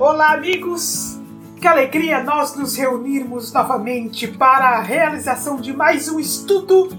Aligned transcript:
Olá, 0.00 0.34
amigos! 0.34 1.18
Que 1.60 1.66
alegria 1.66 2.22
nós 2.22 2.54
nos 2.54 2.76
reunirmos 2.76 3.52
novamente 3.52 4.28
para 4.28 4.76
a 4.76 4.80
realização 4.80 5.56
de 5.56 5.76
mais 5.76 6.08
um 6.08 6.20
estudo, 6.20 6.96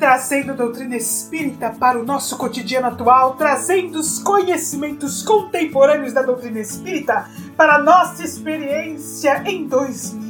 trazendo 0.00 0.50
a 0.50 0.56
doutrina 0.56 0.96
espírita 0.96 1.70
para 1.70 1.96
o 1.96 2.04
nosso 2.04 2.36
cotidiano 2.36 2.88
atual, 2.88 3.36
trazendo 3.36 4.00
os 4.00 4.18
conhecimentos 4.18 5.22
contemporâneos 5.22 6.12
da 6.12 6.22
doutrina 6.22 6.58
espírita 6.58 7.30
para 7.56 7.76
a 7.76 7.82
nossa 7.84 8.24
experiência 8.24 9.44
em 9.46 9.68
2022. 9.68 10.29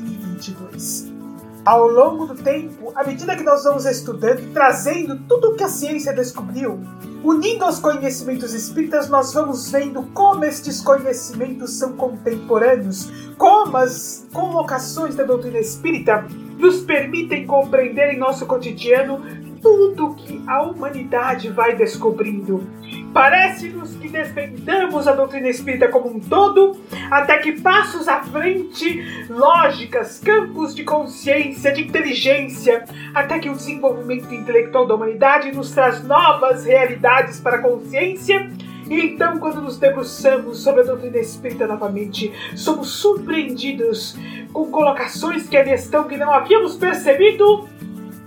Ao 1.71 1.87
longo 1.87 2.27
do 2.27 2.34
tempo, 2.34 2.91
à 2.96 3.05
medida 3.05 3.36
que 3.36 3.45
nós 3.45 3.62
vamos 3.62 3.86
estudando 3.86 4.41
e 4.41 4.46
trazendo 4.48 5.16
tudo 5.29 5.50
o 5.50 5.55
que 5.55 5.62
a 5.62 5.68
ciência 5.68 6.12
descobriu, 6.12 6.80
unindo 7.23 7.64
aos 7.64 7.79
conhecimentos 7.79 8.53
espíritas, 8.53 9.09
nós 9.09 9.32
vamos 9.32 9.71
vendo 9.71 10.03
como 10.12 10.45
estes 10.45 10.80
conhecimentos 10.80 11.79
são 11.79 11.93
contemporâneos, 11.93 13.09
como 13.39 13.77
as 13.77 14.27
colocações 14.32 15.14
da 15.14 15.22
doutrina 15.22 15.61
espírita 15.61 16.27
nos 16.58 16.80
permitem 16.80 17.46
compreender 17.46 18.14
em 18.14 18.18
nosso 18.18 18.46
cotidiano 18.46 19.21
tudo 19.63 20.16
que 20.16 20.43
a 20.49 20.63
humanidade 20.63 21.50
vai 21.50 21.77
descobrindo. 21.77 22.66
Parece-nos 23.13 23.96
que 23.96 24.09
defendamos 24.09 25.09
a 25.09 25.13
doutrina 25.13 25.49
espírita 25.49 25.89
como 25.89 26.11
um 26.11 26.21
todo, 26.21 26.81
até 27.11 27.39
que 27.39 27.61
passos 27.61 28.07
à 28.07 28.23
frente, 28.23 29.27
lógicas, 29.29 30.21
campos 30.21 30.75
de 30.75 30.85
consciência, 30.85 31.73
de 31.73 31.83
inteligência, 31.83 32.84
até 33.12 33.41
que 33.41 33.50
o 33.50 33.55
desenvolvimento 33.55 34.33
intelectual 34.33 34.86
da 34.86 34.95
humanidade 34.95 35.50
nos 35.50 35.73
traz 35.73 36.05
novas 36.05 36.64
realidades 36.64 37.41
para 37.41 37.56
a 37.56 37.62
consciência. 37.62 38.48
E 38.89 39.00
então, 39.00 39.39
quando 39.39 39.61
nos 39.61 39.77
debruçamos 39.77 40.62
sobre 40.62 40.83
a 40.83 40.84
doutrina 40.84 41.19
espírita 41.19 41.67
novamente, 41.67 42.33
somos 42.55 42.91
surpreendidos 42.91 44.17
com 44.53 44.70
colocações 44.70 45.48
que 45.48 45.56
ali 45.56 45.72
estão 45.72 46.05
que 46.05 46.17
não 46.17 46.33
havíamos 46.33 46.77
percebido 46.77 47.69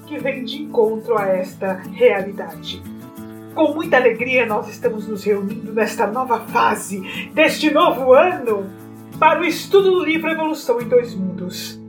que 0.08 0.18
vem 0.20 0.44
de 0.44 0.62
encontro 0.62 1.18
a 1.18 1.28
esta 1.28 1.81
realidade. 1.94 2.92
Com 3.56 3.72
muita 3.72 3.98
alegria, 3.98 4.48
nós 4.48 4.68
estamos 4.68 5.08
nos 5.08 5.23
reunindo 5.23 5.72
nesta 5.73 6.08
nova 6.08 6.40
fase 6.48 7.02
deste 7.36 7.70
novo 7.72 8.12
ano 8.12 8.68
para 9.20 9.42
o 9.42 9.46
estudo 9.46 9.92
do 9.92 10.04
livro 10.04 10.32
Evolução 10.32 10.82
em 10.82 10.90
Dois 10.90 11.14
Mundos. 11.14 11.80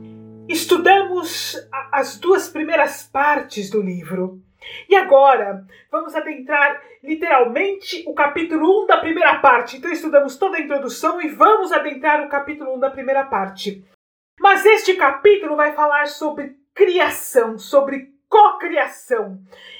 Estudamos 0.47 1.57
as 1.91 2.19
duas 2.19 2.47
primeiras 2.47 3.09
partes 3.11 3.71
do 3.71 3.81
livro. 3.81 4.39
E 4.87 4.95
agora 4.95 5.65
vamos 5.91 6.13
adentrar 6.13 6.79
literalmente 7.03 8.03
o 8.05 8.13
capítulo 8.13 8.83
1 8.83 8.85
da 8.85 8.97
primeira 8.97 9.39
parte. 9.39 9.77
Então 9.77 9.91
estudamos 9.91 10.37
toda 10.37 10.57
a 10.57 10.61
introdução 10.61 11.19
e 11.19 11.29
vamos 11.29 11.71
adentrar 11.71 12.23
o 12.23 12.29
capítulo 12.29 12.75
1 12.75 12.79
da 12.79 12.91
primeira 12.91 13.23
parte. 13.23 13.83
Mas 14.39 14.63
este 14.67 14.93
capítulo 14.93 15.55
vai 15.55 15.73
falar 15.73 16.05
sobre 16.05 16.57
criação, 16.75 17.57
sobre 17.57 18.14
cocriação. 18.35 19.39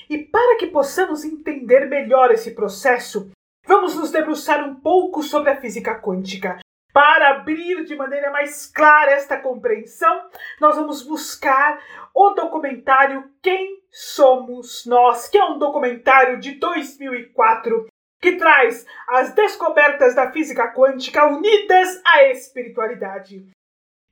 E 0.10 0.18
para 0.18 0.58
que 0.58 0.68
possamos 0.68 1.26
entender 1.26 1.90
melhor 1.90 2.32
esse 2.32 2.52
processo, 2.52 3.30
vamos 3.68 3.96
nos 3.98 4.12
debruçar 4.12 4.64
um 4.64 4.76
pouco 4.76 5.22
sobre 5.22 5.50
a 5.50 5.60
física 5.60 6.00
quântica. 6.00 6.60
Para 6.94 7.32
abrir 7.32 7.84
de 7.84 7.94
maneira 7.98 8.32
mais 8.32 8.66
clara 8.66 9.12
esta 9.12 9.38
compreensão, 9.38 10.30
nós 10.62 10.78
vamos 10.78 11.04
buscar 11.04 11.82
o 12.14 12.30
documentário 12.30 13.30
Quem 13.42 13.82
Somos 13.92 14.86
Nós, 14.86 15.28
que 15.28 15.38
é 15.38 15.44
um 15.44 15.60
documentário 15.60 16.40
de 16.40 16.54
2004 16.54 17.88
que 18.22 18.38
traz 18.38 18.86
as 19.10 19.34
descobertas 19.34 20.16
da 20.16 20.32
física 20.32 20.74
quântica 20.74 21.28
unidas 21.28 22.02
à 22.06 22.24
espiritualidade 22.24 23.46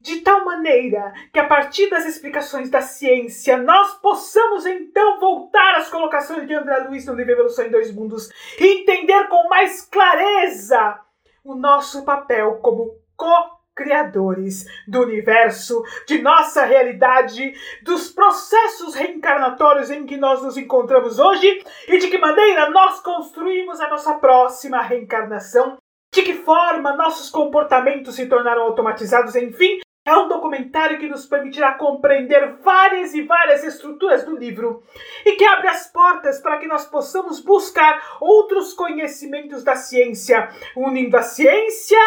de 0.03 0.17
tal 0.17 0.43
maneira 0.43 1.13
que, 1.31 1.39
a 1.39 1.47
partir 1.47 1.89
das 1.89 2.05
explicações 2.05 2.69
da 2.69 2.81
ciência, 2.81 3.55
nós 3.55 3.93
possamos 3.93 4.65
então 4.65 5.17
voltar 5.17 5.75
às 5.75 5.89
colocações 5.89 6.45
de 6.45 6.53
André 6.53 6.79
Luiz 6.79 7.05
no 7.05 7.15
livro 7.15 7.31
Evolução 7.31 7.65
em 7.65 7.71
Dois 7.71 7.89
Mundos 7.89 8.29
e 8.59 8.81
entender 8.81 9.29
com 9.29 9.47
mais 9.47 9.81
clareza 9.81 10.99
o 11.41 11.55
nosso 11.55 12.03
papel 12.03 12.55
como 12.55 12.99
co-criadores 13.15 14.65
do 14.85 15.03
universo, 15.03 15.81
de 16.05 16.21
nossa 16.21 16.65
realidade, 16.65 17.53
dos 17.81 18.11
processos 18.11 18.95
reencarnatórios 18.95 19.89
em 19.89 20.05
que 20.05 20.17
nós 20.17 20.43
nos 20.43 20.57
encontramos 20.57 21.17
hoje 21.17 21.63
e 21.87 21.97
de 21.97 22.09
que 22.09 22.17
maneira 22.17 22.69
nós 22.69 22.99
construímos 22.99 23.79
a 23.79 23.89
nossa 23.89 24.15
próxima 24.15 24.81
reencarnação 24.81 25.77
de 26.13 26.21
que 26.21 26.33
forma 26.33 26.95
nossos 26.95 27.29
comportamentos 27.29 28.15
se 28.15 28.27
tornaram 28.27 28.61
automatizados, 28.61 29.35
enfim, 29.35 29.79
é 30.05 30.17
um 30.17 30.27
documentário 30.27 30.99
que 30.99 31.07
nos 31.07 31.25
permitirá 31.25 31.73
compreender 31.75 32.57
várias 32.57 33.13
e 33.13 33.21
várias 33.21 33.63
estruturas 33.63 34.25
do 34.25 34.35
livro 34.35 34.83
e 35.25 35.35
que 35.35 35.45
abre 35.45 35.69
as 35.69 35.89
portas 35.91 36.41
para 36.41 36.57
que 36.57 36.67
nós 36.67 36.85
possamos 36.85 37.39
buscar 37.39 38.17
outros 38.19 38.73
conhecimentos 38.73 39.63
da 39.63 39.75
ciência, 39.75 40.49
unindo 40.75 41.15
a 41.15 41.21
ciência 41.21 41.99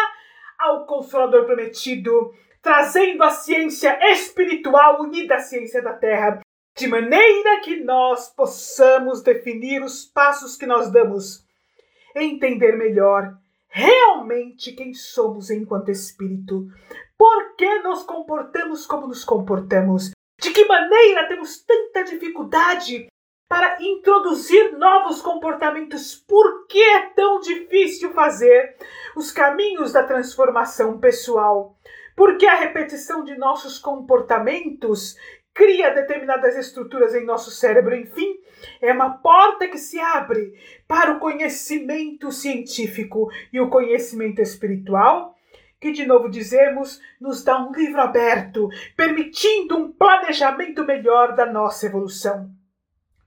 ao 0.59 0.85
Consolador 0.85 1.45
Prometido, 1.45 2.33
trazendo 2.61 3.23
a 3.23 3.31
ciência 3.31 3.97
espiritual 4.11 5.01
unida 5.01 5.35
à 5.35 5.39
ciência 5.39 5.81
da 5.81 5.93
Terra, 5.93 6.39
de 6.75 6.87
maneira 6.87 7.61
que 7.61 7.77
nós 7.83 8.29
possamos 8.29 9.23
definir 9.23 9.81
os 9.81 10.05
passos 10.05 10.55
que 10.55 10.67
nós 10.67 10.91
damos, 10.91 11.43
entender 12.15 12.77
melhor 12.77 13.35
realmente 13.69 14.71
quem 14.71 14.93
somos 14.93 15.49
enquanto 15.49 15.89
espírito, 15.89 16.67
por 17.17 17.55
que 17.55 17.79
nos 17.79 18.03
comportamos 18.03 18.85
como 18.85 19.07
nos 19.07 19.25
comportamos? 19.25 20.11
De 20.39 20.51
que 20.51 20.65
maneira 20.65 21.27
temos 21.27 21.63
tanta 21.63 22.03
dificuldade 22.03 23.07
para 23.49 23.81
introduzir 23.81 24.77
novos 24.77 25.21
comportamentos? 25.21 26.15
Por 26.15 26.67
que 26.67 26.81
é 26.81 27.09
tão 27.09 27.39
difícil 27.39 28.13
fazer 28.13 28.75
os 29.15 29.31
caminhos 29.31 29.93
da 29.93 30.03
transformação 30.03 30.99
pessoal? 30.99 31.75
Porque 32.15 32.45
a 32.45 32.55
repetição 32.55 33.23
de 33.23 33.35
nossos 33.37 33.79
comportamentos 33.79 35.15
cria 35.53 35.89
determinadas 35.89 36.55
estruturas 36.55 37.15
em 37.15 37.25
nosso 37.25 37.49
cérebro, 37.49 37.95
enfim, 37.95 38.39
é 38.79 38.93
uma 38.93 39.17
porta 39.17 39.67
que 39.67 39.79
se 39.79 39.99
abre 39.99 40.53
para 40.87 41.13
o 41.13 41.19
conhecimento 41.19 42.31
científico 42.31 43.31
e 43.51 43.59
o 43.59 43.69
conhecimento 43.69 44.39
espiritual 44.39 45.36
que, 45.79 45.91
de 45.91 46.05
novo 46.05 46.29
dizemos, 46.29 46.99
nos 47.19 47.43
dá 47.43 47.59
um 47.59 47.71
livro 47.71 48.01
aberto, 48.01 48.69
permitindo 48.95 49.77
um 49.77 49.91
planejamento 49.91 50.83
melhor 50.83 51.35
da 51.35 51.45
nossa 51.45 51.85
evolução. 51.85 52.49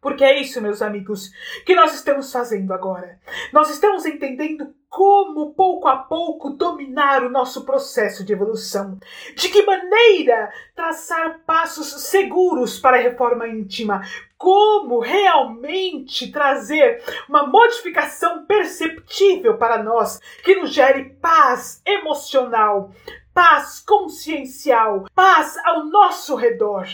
Porque 0.01 0.25
é 0.25 0.41
isso, 0.41 0.63
meus 0.63 0.81
amigos, 0.81 1.31
que 1.67 1.75
nós 1.75 1.95
estamos 1.95 2.33
fazendo 2.33 2.73
agora. 2.73 3.21
Nós 3.53 3.71
estamos 3.71 4.07
entendendo 4.07 4.75
como, 4.91 5.55
pouco 5.55 5.87
a 5.87 5.97
pouco, 5.97 6.51
dominar 6.51 7.23
o 7.23 7.31
nosso 7.31 7.65
processo 7.65 8.25
de 8.25 8.33
evolução. 8.33 8.99
De 9.37 9.49
que 9.49 9.63
maneira 9.63 10.53
traçar 10.75 11.39
passos 11.47 11.87
seguros 12.03 12.79
para 12.81 12.97
a 12.97 13.01
reforma 13.01 13.47
íntima. 13.47 14.03
Como 14.37 14.99
realmente 14.99 16.33
trazer 16.33 17.03
uma 17.29 17.47
modificação 17.47 18.45
perceptível 18.47 19.57
para 19.57 19.81
nós 19.81 20.19
que 20.43 20.57
nos 20.57 20.73
gere 20.73 21.11
paz 21.21 21.81
emocional, 21.87 22.91
paz 23.33 23.79
consciencial, 23.81 25.07
paz 25.15 25.57
ao 25.65 25.85
nosso 25.85 26.35
redor 26.35 26.87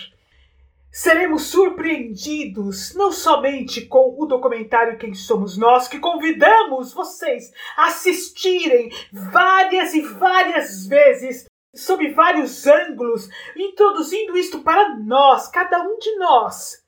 seremos 0.97 1.43
surpreendidos 1.49 2.95
não 2.95 3.13
somente 3.13 3.85
com 3.85 4.17
o 4.19 4.25
documentário 4.25 4.97
Quem 4.97 5.13
Somos 5.13 5.59
Nós, 5.59 5.87
que 5.87 5.99
convidamos 5.99 6.95
vocês 6.95 7.53
a 7.77 7.89
assistirem 7.89 8.91
várias 9.13 9.93
e 9.93 10.01
várias 10.01 10.87
vezes, 10.87 11.45
sob 11.75 12.09
vários 12.15 12.67
ângulos, 12.67 13.29
introduzindo 13.55 14.39
isto 14.39 14.61
para 14.61 14.97
nós, 15.01 15.49
cada 15.49 15.83
um 15.83 15.99
de 15.99 16.17
nós. 16.17 16.83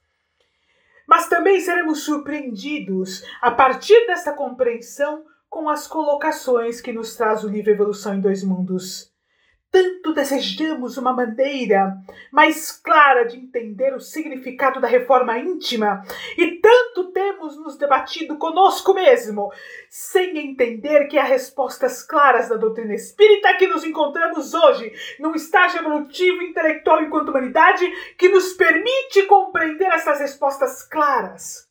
Mas 1.06 1.28
também 1.28 1.60
seremos 1.60 2.00
surpreendidos 2.00 3.22
a 3.42 3.50
partir 3.50 4.06
dessa 4.06 4.32
compreensão 4.32 5.22
com 5.50 5.68
as 5.68 5.86
colocações 5.86 6.80
que 6.80 6.94
nos 6.94 7.14
traz 7.14 7.44
o 7.44 7.48
livro 7.48 7.70
Evolução 7.70 8.14
em 8.14 8.20
Dois 8.22 8.42
Mundos. 8.42 9.07
Tanto 9.70 10.14
desejamos 10.14 10.96
uma 10.96 11.12
maneira 11.12 11.98
mais 12.32 12.72
clara 12.72 13.24
de 13.24 13.36
entender 13.36 13.94
o 13.94 14.00
significado 14.00 14.80
da 14.80 14.88
reforma 14.88 15.38
íntima 15.38 16.02
e 16.38 16.52
tanto 16.56 17.12
temos 17.12 17.56
nos 17.58 17.76
debatido 17.76 18.38
conosco 18.38 18.94
mesmo, 18.94 19.52
sem 19.90 20.38
entender 20.38 21.06
que 21.08 21.18
há 21.18 21.24
respostas 21.24 22.02
claras 22.02 22.48
da 22.48 22.56
doutrina 22.56 22.94
espírita 22.94 23.56
que 23.58 23.66
nos 23.66 23.84
encontramos 23.84 24.54
hoje, 24.54 24.90
num 25.20 25.34
estágio 25.34 25.80
evolutivo 25.80 26.42
intelectual 26.42 27.02
enquanto 27.02 27.28
humanidade 27.28 27.84
que 28.16 28.30
nos 28.30 28.54
permite 28.54 29.24
compreender 29.26 29.88
essas 29.88 30.18
respostas 30.18 30.82
claras, 30.82 31.68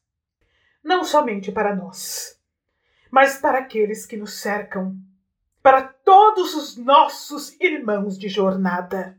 não 0.83 1.03
somente 1.03 1.51
para 1.51 1.75
nós, 1.75 2.39
mas 3.09 3.37
para 3.37 3.57
aqueles 3.57 4.05
que 4.05 4.17
nos 4.17 4.39
cercam 4.39 4.95
para 5.67 5.81
todos 5.81 6.55
os 6.55 6.77
nossos 6.77 7.59
irmãos 7.59 8.17
de 8.17 8.29
jornada. 8.29 9.17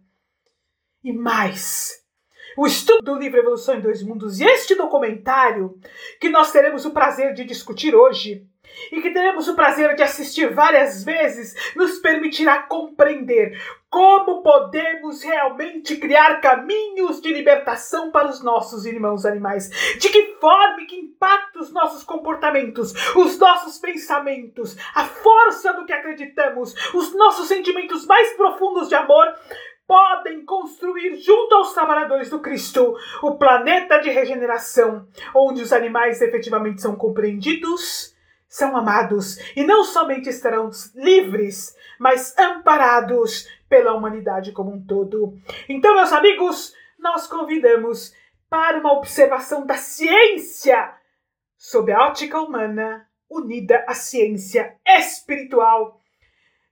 E 1.04 1.12
mais, 1.12 2.02
o 2.56 2.66
estudo 2.66 3.02
do 3.02 3.18
livro 3.18 3.38
Evolução 3.38 3.74
em 3.74 3.82
Dois 3.82 4.02
Mundos 4.02 4.40
e 4.40 4.44
este 4.44 4.74
documentário 4.74 5.78
que 6.18 6.30
nós 6.30 6.50
teremos 6.50 6.86
o 6.86 6.90
prazer 6.90 7.34
de 7.34 7.44
discutir 7.44 7.94
hoje 7.94 8.46
e 8.90 9.02
que 9.02 9.10
teremos 9.10 9.46
o 9.46 9.54
prazer 9.54 9.94
de 9.94 10.02
assistir 10.02 10.54
várias 10.54 11.04
vezes 11.04 11.54
nos 11.76 11.98
permitirá 11.98 12.62
compreender 12.62 13.60
como 13.90 14.42
podemos 14.42 15.22
realmente 15.22 15.96
criar 15.96 16.40
caminhos 16.40 17.20
de 17.20 17.32
libertação 17.32 18.10
para 18.10 18.28
os 18.28 18.42
nossos 18.42 18.84
irmãos 18.84 19.24
animais? 19.24 19.70
De 19.98 20.10
que 20.10 20.36
forma 20.38 20.82
e 20.82 20.86
que 20.86 20.96
impacta 20.96 21.58
os 21.58 21.72
nossos 21.72 22.04
comportamentos, 22.04 22.92
os 23.16 23.38
nossos 23.38 23.78
pensamentos, 23.78 24.76
a 24.94 25.04
força 25.04 25.72
do 25.72 25.86
que 25.86 25.92
acreditamos, 25.92 26.74
os 26.94 27.14
nossos 27.14 27.48
sentimentos 27.48 28.06
mais 28.06 28.36
profundos 28.36 28.88
de 28.88 28.94
amor 28.94 29.26
podem 29.86 30.44
construir 30.44 31.16
junto 31.16 31.54
aos 31.54 31.72
trabalhadores 31.72 32.28
do 32.28 32.40
Cristo 32.40 32.94
o 33.22 33.36
planeta 33.36 33.98
de 33.98 34.10
regeneração, 34.10 35.08
onde 35.34 35.62
os 35.62 35.72
animais 35.72 36.20
efetivamente 36.20 36.82
são 36.82 36.94
compreendidos, 36.94 38.14
são 38.46 38.76
amados 38.76 39.38
e 39.56 39.64
não 39.64 39.84
somente 39.84 40.28
estarão 40.28 40.70
livres, 40.94 41.74
mas 41.98 42.36
amparados 42.38 43.48
pela 43.68 43.94
humanidade 43.94 44.52
como 44.52 44.72
um 44.72 44.84
todo. 44.84 45.34
Então, 45.68 45.94
meus 45.94 46.12
amigos, 46.12 46.74
nós 46.98 47.26
convidamos 47.26 48.14
para 48.48 48.78
uma 48.78 48.92
observação 48.94 49.66
da 49.66 49.74
ciência 49.74 50.94
sob 51.56 51.92
a 51.92 52.06
ótica 52.06 52.40
humana 52.40 53.06
unida 53.30 53.84
à 53.86 53.94
ciência 53.94 54.76
espiritual, 54.86 56.00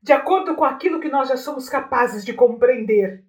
de 0.03 0.13
acordo 0.13 0.55
com 0.55 0.65
aquilo 0.65 1.01
que 1.01 1.09
nós 1.09 1.29
já 1.29 1.37
somos 1.37 1.69
capazes 1.69 2.25
de 2.25 2.33
compreender. 2.33 3.25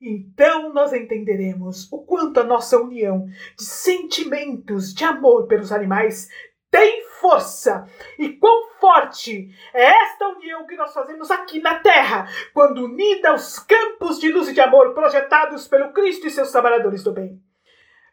Então 0.00 0.72
nós 0.72 0.92
entenderemos 0.92 1.90
o 1.92 2.02
quanto 2.02 2.40
a 2.40 2.44
nossa 2.44 2.78
união 2.78 3.26
de 3.56 3.64
sentimentos 3.64 4.92
de 4.92 5.04
amor 5.04 5.46
pelos 5.46 5.70
animais 5.70 6.28
tem 6.70 7.03
força 7.24 7.88
e 8.18 8.34
quão 8.34 8.68
forte 8.78 9.48
é 9.72 9.82
esta 9.82 10.28
união 10.28 10.66
que 10.66 10.76
nós 10.76 10.92
fazemos 10.92 11.30
aqui 11.30 11.58
na 11.58 11.76
Terra, 11.76 12.28
quando 12.52 12.84
unida 12.84 13.30
aos 13.30 13.58
campos 13.58 14.20
de 14.20 14.30
luz 14.30 14.50
e 14.50 14.52
de 14.52 14.60
amor 14.60 14.92
projetados 14.92 15.66
pelo 15.66 15.90
Cristo 15.94 16.26
e 16.26 16.30
seus 16.30 16.52
trabalhadores 16.52 17.02
do 17.02 17.14
bem. 17.14 17.40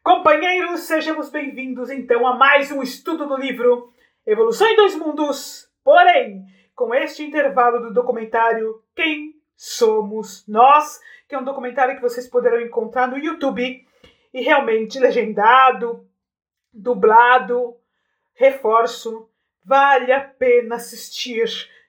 Companheiros, 0.02 0.84
sejamos 0.84 1.30
bem-vindos 1.30 1.90
então 1.90 2.26
a 2.26 2.38
mais 2.38 2.72
um 2.72 2.82
estudo 2.82 3.28
do 3.28 3.36
livro 3.36 3.92
Evolução 4.26 4.66
em 4.66 4.78
Dois 4.78 4.96
Mundos, 4.96 5.70
porém, 5.84 6.46
com 6.74 6.96
este 6.96 7.22
intervalo 7.22 7.82
do 7.82 7.94
documentário 7.94 8.82
Quem 8.96 9.34
Somos 9.58 10.48
Nós, 10.48 11.02
que 11.28 11.36
é 11.36 11.38
um 11.38 11.44
documentário 11.44 11.96
que 11.96 12.02
vocês 12.02 12.30
poderão 12.30 12.62
encontrar 12.62 13.10
no 13.10 13.18
YouTube 13.18 13.86
e 14.34 14.42
realmente 14.42 14.98
legendado, 14.98 16.08
dublado, 16.74 17.81
Reforço, 18.34 19.30
vale 19.64 20.12
a 20.12 20.22
pena 20.22 20.76
assistir 20.76 21.46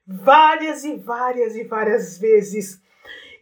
várias 0.06 0.84
e 0.84 0.96
várias 0.96 1.56
e 1.56 1.64
várias 1.64 2.18
vezes. 2.18 2.80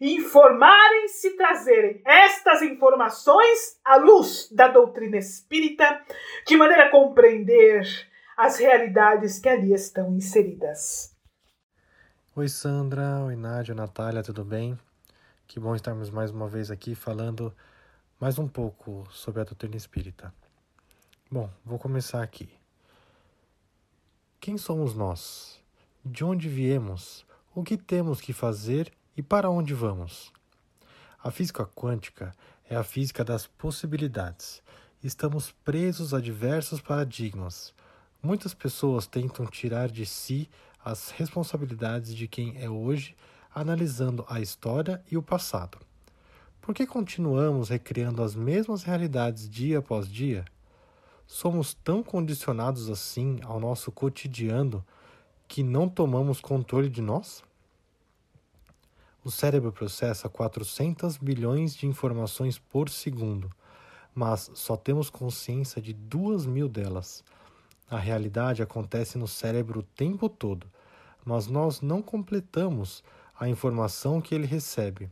Informarem-se 0.00 1.36
trazerem 1.36 2.00
estas 2.06 2.62
informações 2.62 3.78
à 3.84 3.96
luz 3.96 4.50
da 4.50 4.68
doutrina 4.68 5.18
espírita, 5.18 6.02
de 6.46 6.56
maneira 6.56 6.86
a 6.86 6.90
compreender 6.90 7.86
as 8.36 8.58
realidades 8.58 9.38
que 9.38 9.48
ali 9.48 9.74
estão 9.74 10.14
inseridas. 10.14 11.14
Oi, 12.34 12.48
Sandra. 12.48 13.24
Oi, 13.26 13.36
Nádia, 13.36 13.74
Natália, 13.74 14.22
tudo 14.22 14.44
bem? 14.44 14.78
Que 15.46 15.60
bom 15.60 15.74
estarmos 15.74 16.10
mais 16.10 16.30
uma 16.30 16.48
vez 16.48 16.70
aqui 16.70 16.94
falando 16.94 17.54
mais 18.18 18.38
um 18.38 18.46
pouco 18.46 19.06
sobre 19.10 19.42
a 19.42 19.44
doutrina 19.44 19.76
espírita. 19.76 20.32
Bom, 21.30 21.50
vou 21.64 21.78
começar 21.78 22.22
aqui. 22.22 22.59
Quem 24.40 24.56
somos 24.56 24.94
nós? 24.94 25.60
De 26.02 26.24
onde 26.24 26.48
viemos? 26.48 27.26
O 27.54 27.62
que 27.62 27.76
temos 27.76 28.22
que 28.22 28.32
fazer 28.32 28.90
e 29.14 29.22
para 29.22 29.50
onde 29.50 29.74
vamos? 29.74 30.32
A 31.22 31.30
física 31.30 31.66
quântica 31.66 32.34
é 32.66 32.74
a 32.74 32.82
física 32.82 33.22
das 33.22 33.46
possibilidades. 33.46 34.62
Estamos 35.04 35.52
presos 35.62 36.14
a 36.14 36.20
diversos 36.22 36.80
paradigmas. 36.80 37.74
Muitas 38.22 38.54
pessoas 38.54 39.06
tentam 39.06 39.44
tirar 39.44 39.90
de 39.90 40.06
si 40.06 40.48
as 40.82 41.10
responsabilidades 41.10 42.14
de 42.14 42.26
quem 42.26 42.56
é 42.62 42.70
hoje, 42.70 43.14
analisando 43.54 44.24
a 44.26 44.40
história 44.40 45.02
e 45.10 45.18
o 45.18 45.22
passado. 45.22 45.76
Por 46.62 46.74
que 46.74 46.86
continuamos 46.86 47.68
recriando 47.68 48.22
as 48.22 48.34
mesmas 48.34 48.84
realidades 48.84 49.50
dia 49.50 49.80
após 49.80 50.08
dia? 50.10 50.46
Somos 51.32 51.74
tão 51.74 52.02
condicionados 52.02 52.90
assim 52.90 53.38
ao 53.44 53.60
nosso 53.60 53.92
cotidiano 53.92 54.84
que 55.46 55.62
não 55.62 55.88
tomamos 55.88 56.40
controle 56.40 56.88
de 56.88 57.00
nós? 57.00 57.44
O 59.24 59.30
cérebro 59.30 59.70
processa 59.70 60.28
400 60.28 61.18
bilhões 61.18 61.76
de 61.76 61.86
informações 61.86 62.58
por 62.58 62.90
segundo, 62.90 63.48
mas 64.12 64.50
só 64.54 64.76
temos 64.76 65.08
consciência 65.08 65.80
de 65.80 65.92
duas 65.92 66.44
mil 66.44 66.68
delas. 66.68 67.22
A 67.88 67.96
realidade 67.96 68.60
acontece 68.60 69.16
no 69.16 69.28
cérebro 69.28 69.80
o 69.80 69.84
tempo 69.84 70.28
todo, 70.28 70.66
mas 71.24 71.46
nós 71.46 71.80
não 71.80 72.02
completamos 72.02 73.04
a 73.38 73.48
informação 73.48 74.20
que 74.20 74.34
ele 74.34 74.48
recebe. 74.48 75.08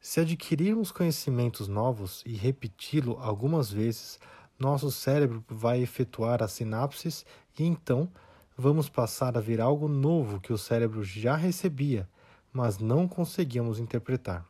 Se 0.00 0.20
adquirirmos 0.20 0.90
conhecimentos 0.90 1.68
novos 1.68 2.22
e 2.24 2.32
repeti-lo 2.34 3.18
algumas 3.20 3.70
vezes, 3.70 4.18
nosso 4.58 4.90
cérebro 4.90 5.44
vai 5.48 5.80
efetuar 5.80 6.42
as 6.42 6.52
sinapses 6.52 7.24
e 7.58 7.64
então 7.64 8.10
vamos 8.56 8.88
passar 8.88 9.36
a 9.36 9.40
ver 9.40 9.60
algo 9.60 9.86
novo 9.86 10.40
que 10.40 10.52
o 10.52 10.58
cérebro 10.58 11.04
já 11.04 11.36
recebia, 11.36 12.08
mas 12.52 12.78
não 12.78 13.06
conseguimos 13.06 13.78
interpretar. 13.78 14.46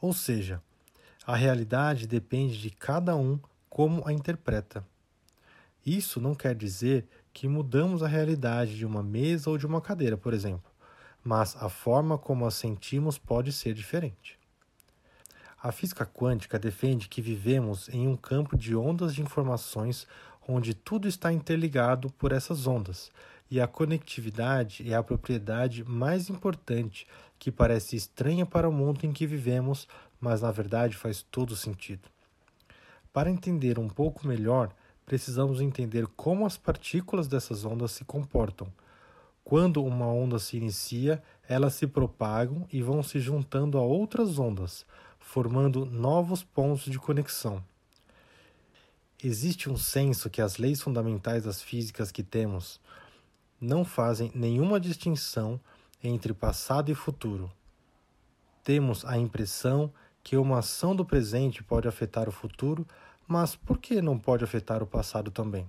Ou 0.00 0.12
seja, 0.12 0.60
a 1.26 1.36
realidade 1.36 2.06
depende 2.06 2.60
de 2.60 2.70
cada 2.70 3.16
um 3.16 3.38
como 3.68 4.06
a 4.06 4.12
interpreta. 4.12 4.86
Isso 5.84 6.20
não 6.20 6.34
quer 6.34 6.54
dizer 6.54 7.06
que 7.32 7.46
mudamos 7.46 8.02
a 8.02 8.08
realidade 8.08 8.76
de 8.76 8.84
uma 8.84 9.02
mesa 9.02 9.50
ou 9.50 9.56
de 9.56 9.66
uma 9.66 9.80
cadeira, 9.80 10.16
por 10.16 10.34
exemplo, 10.34 10.70
mas 11.22 11.56
a 11.56 11.68
forma 11.68 12.18
como 12.18 12.46
a 12.46 12.50
sentimos 12.50 13.18
pode 13.18 13.52
ser 13.52 13.74
diferente. 13.74 14.38
A 15.62 15.72
física 15.72 16.04
quântica 16.04 16.58
defende 16.58 17.08
que 17.08 17.22
vivemos 17.22 17.88
em 17.88 18.06
um 18.06 18.16
campo 18.16 18.56
de 18.56 18.76
ondas 18.76 19.14
de 19.14 19.22
informações 19.22 20.06
onde 20.46 20.74
tudo 20.74 21.08
está 21.08 21.32
interligado 21.32 22.10
por 22.12 22.30
essas 22.30 22.66
ondas, 22.66 23.10
e 23.50 23.60
a 23.60 23.66
conectividade 23.66 24.90
é 24.90 24.94
a 24.94 25.02
propriedade 25.02 25.82
mais 25.84 26.28
importante 26.28 27.06
que 27.38 27.50
parece 27.50 27.96
estranha 27.96 28.44
para 28.44 28.68
o 28.68 28.72
mundo 28.72 29.04
em 29.04 29.12
que 29.12 29.26
vivemos, 29.26 29.88
mas 30.20 30.42
na 30.42 30.50
verdade 30.50 30.96
faz 30.96 31.22
todo 31.22 31.56
sentido. 31.56 32.08
Para 33.12 33.30
entender 33.30 33.78
um 33.78 33.88
pouco 33.88 34.26
melhor, 34.26 34.70
precisamos 35.04 35.60
entender 35.60 36.06
como 36.16 36.44
as 36.44 36.56
partículas 36.56 37.28
dessas 37.28 37.64
ondas 37.64 37.92
se 37.92 38.04
comportam. 38.04 38.68
Quando 39.44 39.84
uma 39.84 40.06
onda 40.06 40.38
se 40.38 40.56
inicia, 40.56 41.22
elas 41.48 41.74
se 41.74 41.86
propagam 41.86 42.66
e 42.72 42.82
vão 42.82 43.02
se 43.02 43.20
juntando 43.20 43.78
a 43.78 43.82
outras 43.82 44.38
ondas, 44.38 44.84
formando 45.26 45.84
novos 45.84 46.44
pontos 46.44 46.84
de 46.84 47.00
conexão. 47.00 47.62
Existe 49.22 49.68
um 49.68 49.76
senso 49.76 50.30
que 50.30 50.40
as 50.40 50.56
leis 50.56 50.80
fundamentais 50.80 51.42
das 51.42 51.60
físicas 51.60 52.12
que 52.12 52.22
temos 52.22 52.80
não 53.60 53.84
fazem 53.84 54.30
nenhuma 54.32 54.78
distinção 54.78 55.60
entre 56.02 56.32
passado 56.32 56.92
e 56.92 56.94
futuro. 56.94 57.50
Temos 58.62 59.04
a 59.04 59.18
impressão 59.18 59.92
que 60.22 60.36
uma 60.36 60.60
ação 60.60 60.94
do 60.94 61.04
presente 61.04 61.60
pode 61.60 61.88
afetar 61.88 62.28
o 62.28 62.32
futuro, 62.32 62.86
mas 63.26 63.56
por 63.56 63.78
que 63.78 64.00
não 64.00 64.16
pode 64.16 64.44
afetar 64.44 64.80
o 64.80 64.86
passado 64.86 65.32
também? 65.32 65.68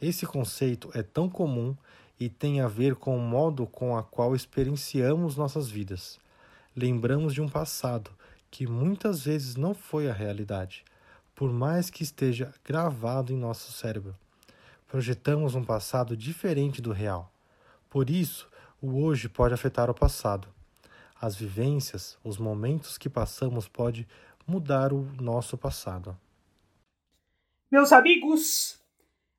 Esse 0.00 0.26
conceito 0.26 0.90
é 0.92 1.04
tão 1.04 1.30
comum 1.30 1.76
e 2.18 2.28
tem 2.28 2.60
a 2.60 2.66
ver 2.66 2.96
com 2.96 3.16
o 3.16 3.20
modo 3.20 3.64
com 3.64 3.96
a 3.96 4.02
qual 4.02 4.34
experienciamos 4.34 5.36
nossas 5.36 5.70
vidas. 5.70 6.18
Lembramos 6.76 7.32
de 7.32 7.40
um 7.40 7.48
passado 7.48 8.10
que 8.50 8.66
muitas 8.66 9.22
vezes 9.24 9.56
não 9.56 9.74
foi 9.74 10.08
a 10.08 10.12
realidade, 10.12 10.84
por 11.34 11.52
mais 11.52 11.88
que 11.88 12.02
esteja 12.02 12.52
gravado 12.64 13.32
em 13.32 13.36
nosso 13.36 13.72
cérebro. 13.72 14.14
Projetamos 14.86 15.54
um 15.54 15.62
passado 15.62 16.16
diferente 16.16 16.82
do 16.82 16.92
real. 16.92 17.32
Por 17.88 18.10
isso, 18.10 18.50
o 18.82 19.02
hoje 19.02 19.28
pode 19.28 19.54
afetar 19.54 19.88
o 19.88 19.94
passado. 19.94 20.48
As 21.20 21.36
vivências, 21.36 22.18
os 22.24 22.38
momentos 22.38 22.98
que 22.98 23.08
passamos 23.08 23.68
pode 23.68 24.08
mudar 24.46 24.92
o 24.92 25.02
nosso 25.20 25.56
passado. 25.56 26.18
Meus 27.70 27.92
amigos, 27.92 28.80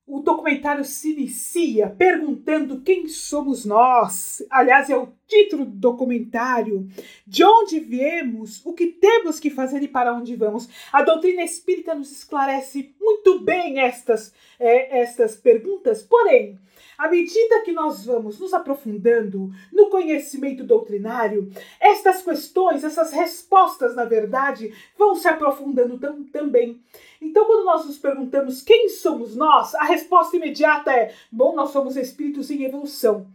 o 0.05 0.19
documentário 0.19 0.85
se 0.85 1.11
inicia 1.11 1.89
perguntando 1.89 2.81
quem 2.81 3.07
somos 3.07 3.65
nós. 3.65 4.41
Aliás, 4.49 4.89
é 4.89 4.95
o 4.95 5.07
título 5.31 5.65
do 5.65 5.71
documentário. 5.71 6.87
De 7.25 7.43
onde 7.43 7.79
viemos, 7.79 8.61
o 8.65 8.73
que 8.73 8.87
temos 8.87 9.39
que 9.39 9.49
fazer 9.49 9.81
e 9.81 9.87
para 9.87 10.13
onde 10.13 10.35
vamos. 10.35 10.67
A 10.91 11.01
doutrina 11.01 11.41
espírita 11.41 11.95
nos 11.95 12.11
esclarece 12.11 12.93
muito 12.99 13.39
bem 13.39 13.79
estas, 13.79 14.33
é, 14.59 14.99
estas 14.99 15.37
perguntas, 15.37 16.03
porém, 16.03 16.59
à 16.97 17.09
medida 17.09 17.61
que 17.61 17.71
nós 17.71 18.05
vamos 18.05 18.39
nos 18.39 18.53
aprofundando 18.53 19.49
no 19.71 19.89
conhecimento 19.89 20.65
doutrinário, 20.65 21.49
estas 21.79 22.21
questões, 22.21 22.83
essas 22.83 23.13
respostas, 23.13 23.95
na 23.95 24.03
verdade, 24.03 24.73
vão 24.97 25.15
se 25.15 25.27
aprofundando 25.27 25.97
tam 25.97 26.23
também. 26.25 26.81
Então, 27.21 27.45
quando 27.45 27.65
nós 27.65 27.85
nos 27.85 27.97
perguntamos 27.97 28.61
quem 28.61 28.89
somos 28.89 29.35
nós, 29.35 29.73
a 29.75 29.85
resposta 29.85 30.35
imediata 30.35 30.91
é: 30.91 31.13
bom, 31.31 31.55
nós 31.55 31.69
somos 31.69 31.95
espíritos 31.95 32.51
em 32.51 32.63
evolução. 32.63 33.27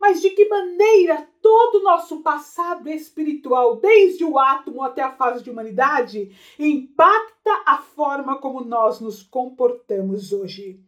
Mas 0.00 0.20
de 0.20 0.30
que 0.30 0.48
maneira 0.48 1.28
todo 1.42 1.80
o 1.80 1.82
nosso 1.82 2.22
passado 2.22 2.88
espiritual, 2.88 3.76
desde 3.76 4.24
o 4.24 4.38
átomo 4.38 4.82
até 4.82 5.02
a 5.02 5.10
fase 5.10 5.42
de 5.42 5.50
humanidade, 5.50 6.30
impacta 6.58 7.62
a 7.66 7.78
forma 7.78 8.38
como 8.38 8.64
nós 8.64 9.00
nos 9.00 9.22
comportamos 9.22 10.32
hoje? 10.32 10.80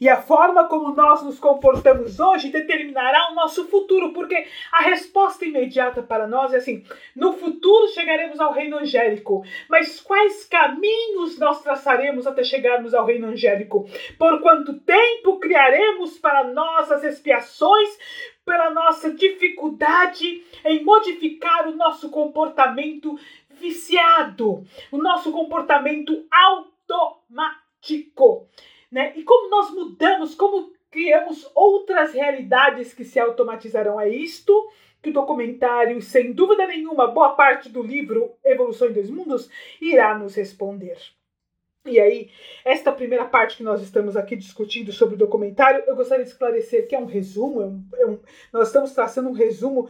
E 0.00 0.08
a 0.08 0.20
forma 0.20 0.68
como 0.68 0.94
nós 0.94 1.22
nos 1.22 1.38
comportamos 1.38 2.20
hoje 2.20 2.50
determinará 2.50 3.30
o 3.30 3.34
nosso 3.34 3.66
futuro, 3.66 4.12
porque 4.12 4.46
a 4.70 4.82
resposta 4.82 5.44
imediata 5.44 6.02
para 6.02 6.26
nós 6.26 6.52
é 6.52 6.58
assim: 6.58 6.84
no 7.14 7.32
futuro 7.32 7.88
chegaremos 7.88 8.38
ao 8.38 8.52
reino 8.52 8.76
angélico, 8.76 9.42
mas 9.68 10.00
quais 10.00 10.44
caminhos 10.44 11.38
nós 11.38 11.62
traçaremos 11.62 12.26
até 12.26 12.44
chegarmos 12.44 12.92
ao 12.92 13.06
reino 13.06 13.28
angélico? 13.28 13.88
Por 14.18 14.40
quanto 14.40 14.78
tempo 14.80 15.38
criaremos 15.38 16.18
para 16.18 16.44
nós 16.44 16.92
as 16.92 17.02
expiações? 17.02 17.98
Pela 18.46 18.70
nossa 18.70 19.12
dificuldade 19.12 20.42
em 20.64 20.82
modificar 20.82 21.68
o 21.68 21.76
nosso 21.76 22.08
comportamento 22.08 23.18
viciado, 23.50 24.64
o 24.90 24.96
nosso 24.96 25.30
comportamento 25.32 26.26
automático. 26.30 28.48
Né? 28.90 29.12
E 29.16 29.24
como 29.24 29.50
nós 29.50 29.70
mudamos, 29.72 30.34
como 30.34 30.72
criamos 30.90 31.46
outras 31.54 32.14
realidades 32.14 32.94
que 32.94 33.04
se 33.04 33.20
automatizarão. 33.20 34.00
É 34.00 34.08
isto 34.08 34.70
que 35.02 35.10
o 35.10 35.12
documentário, 35.12 36.00
sem 36.00 36.32
dúvida 36.32 36.66
nenhuma, 36.66 37.06
boa 37.06 37.34
parte 37.34 37.68
do 37.68 37.82
livro 37.82 38.32
Evolução 38.44 38.88
em 38.88 38.92
Dois 38.92 39.10
Mundos 39.10 39.50
irá 39.80 40.18
nos 40.18 40.34
responder. 40.34 40.96
E 41.86 42.00
aí, 42.00 42.30
esta 42.64 42.90
primeira 42.90 43.24
parte 43.24 43.56
que 43.56 43.62
nós 43.62 43.80
estamos 43.80 44.16
aqui 44.16 44.34
discutindo 44.34 44.90
sobre 44.90 45.14
o 45.14 45.18
documentário, 45.18 45.84
eu 45.86 45.94
gostaria 45.94 46.24
de 46.24 46.30
esclarecer 46.30 46.88
que 46.88 46.96
é 46.96 46.98
um 46.98 47.04
resumo, 47.04 47.62
é 47.62 47.66
um, 47.66 47.84
é 47.94 48.06
um, 48.06 48.18
nós 48.52 48.68
estamos 48.68 48.92
traçando 48.92 49.28
um 49.28 49.32
resumo 49.32 49.88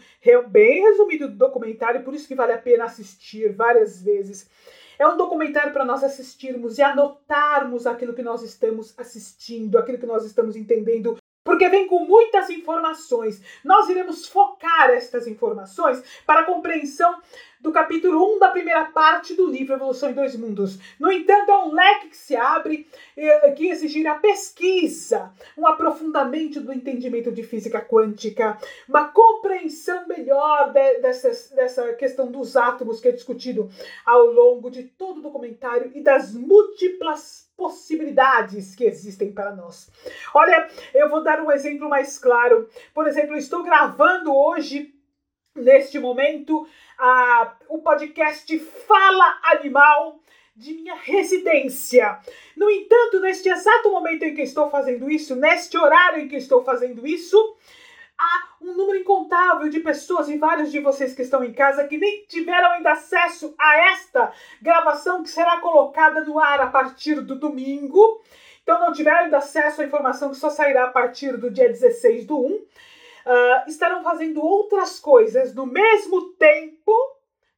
bem 0.50 0.82
resumido 0.82 1.26
do 1.28 1.36
documentário, 1.36 2.02
por 2.02 2.14
isso 2.14 2.28
que 2.28 2.34
vale 2.34 2.52
a 2.52 2.58
pena 2.58 2.84
assistir 2.84 3.50
várias 3.52 4.02
vezes. 4.02 4.50
É 4.98 5.06
um 5.06 5.16
documentário 5.16 5.72
para 5.72 5.86
nós 5.86 6.04
assistirmos 6.04 6.76
e 6.76 6.82
anotarmos 6.82 7.86
aquilo 7.86 8.14
que 8.14 8.22
nós 8.22 8.42
estamos 8.42 8.94
assistindo, 8.98 9.78
aquilo 9.78 9.98
que 9.98 10.06
nós 10.06 10.24
estamos 10.24 10.54
entendendo, 10.54 11.16
porque 11.44 11.68
vem 11.68 11.86
com 11.86 12.04
muitas 12.04 12.50
informações. 12.50 13.40
Nós 13.64 13.88
iremos 13.88 14.26
focar 14.26 14.90
estas 14.90 15.26
informações 15.26 16.02
para 16.26 16.40
a 16.40 16.44
compreensão 16.44 17.20
do 17.66 17.72
capítulo 17.72 18.36
1 18.36 18.38
da 18.38 18.48
primeira 18.48 18.84
parte 18.84 19.34
do 19.34 19.44
livro 19.44 19.74
Evolução 19.74 20.08
em 20.08 20.14
Dois 20.14 20.36
Mundos. 20.36 20.78
No 21.00 21.10
entanto, 21.10 21.50
é 21.50 21.64
um 21.64 21.74
leque 21.74 22.10
que 22.10 22.16
se 22.16 22.36
abre 22.36 22.86
eh, 23.16 23.50
que 23.50 23.66
exigirá 23.66 24.14
pesquisa, 24.14 25.32
um 25.58 25.66
aprofundamento 25.66 26.60
do 26.60 26.72
entendimento 26.72 27.32
de 27.32 27.42
física 27.42 27.80
quântica, 27.80 28.56
uma 28.88 29.08
compreensão 29.08 30.06
melhor 30.06 30.72
de, 30.72 31.00
dessa, 31.00 31.56
dessa 31.56 31.92
questão 31.94 32.30
dos 32.30 32.56
átomos 32.56 33.00
que 33.00 33.08
é 33.08 33.12
discutido 33.12 33.68
ao 34.04 34.26
longo 34.26 34.70
de 34.70 34.84
todo 34.84 35.18
o 35.18 35.22
documentário 35.22 35.90
e 35.92 36.00
das 36.00 36.32
múltiplas 36.32 37.50
possibilidades 37.56 38.76
que 38.76 38.84
existem 38.84 39.32
para 39.32 39.56
nós. 39.56 39.90
Olha, 40.32 40.68
eu 40.94 41.10
vou 41.10 41.20
dar 41.20 41.40
um 41.40 41.50
exemplo 41.50 41.88
mais 41.88 42.16
claro. 42.16 42.68
Por 42.94 43.08
exemplo, 43.08 43.36
estou 43.36 43.64
gravando 43.64 44.32
hoje 44.32 44.94
neste 45.56 45.98
momento 45.98 46.66
a, 46.98 47.54
o 47.68 47.78
podcast 47.78 48.58
Fala 48.58 49.38
Animal 49.44 50.20
de 50.54 50.72
minha 50.72 50.94
residência. 50.94 52.18
No 52.56 52.70
entanto, 52.70 53.20
neste 53.20 53.48
exato 53.48 53.90
momento 53.90 54.22
em 54.22 54.34
que 54.34 54.42
estou 54.42 54.70
fazendo 54.70 55.10
isso, 55.10 55.36
neste 55.36 55.76
horário 55.76 56.22
em 56.22 56.28
que 56.28 56.36
estou 56.36 56.64
fazendo 56.64 57.06
isso, 57.06 57.56
há 58.18 58.54
um 58.62 58.74
número 58.74 58.98
incontável 58.98 59.68
de 59.68 59.80
pessoas 59.80 60.28
e 60.28 60.38
vários 60.38 60.72
de 60.72 60.80
vocês 60.80 61.14
que 61.14 61.22
estão 61.22 61.44
em 61.44 61.52
casa 61.52 61.86
que 61.86 61.98
nem 61.98 62.24
tiveram 62.26 62.72
ainda 62.72 62.92
acesso 62.92 63.54
a 63.58 63.90
esta 63.90 64.32
gravação 64.62 65.22
que 65.22 65.28
será 65.28 65.58
colocada 65.58 66.24
no 66.24 66.38
ar 66.38 66.60
a 66.60 66.68
partir 66.68 67.20
do 67.20 67.38
domingo. 67.38 68.22
Então 68.62 68.80
não 68.80 68.92
tiveram 68.92 69.24
ainda 69.24 69.38
acesso 69.38 69.82
à 69.82 69.84
informação 69.84 70.30
que 70.30 70.36
só 70.36 70.48
sairá 70.48 70.84
a 70.84 70.90
partir 70.90 71.36
do 71.36 71.50
dia 71.50 71.68
16 71.68 72.24
do 72.24 72.38
1 72.38 72.64
uh, 73.26 73.68
estarão 73.68 74.02
fazendo 74.02 74.40
outras 74.40 75.00
coisas 75.00 75.54
no 75.54 75.66
mesmo 75.66 76.32
tempo, 76.34 76.92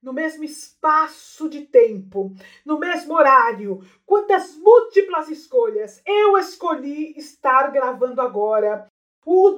no 0.02 0.12
mesmo 0.12 0.42
espaço 0.42 1.48
de 1.48 1.66
tempo, 1.66 2.32
no 2.64 2.78
mesmo 2.78 3.14
horário. 3.14 3.80
Quantas 4.06 4.56
múltiplas 4.56 5.28
escolhas! 5.28 6.02
Eu 6.06 6.38
escolhi 6.38 7.14
estar 7.16 7.70
gravando 7.70 8.20
agora 8.20 8.88
o, 9.26 9.50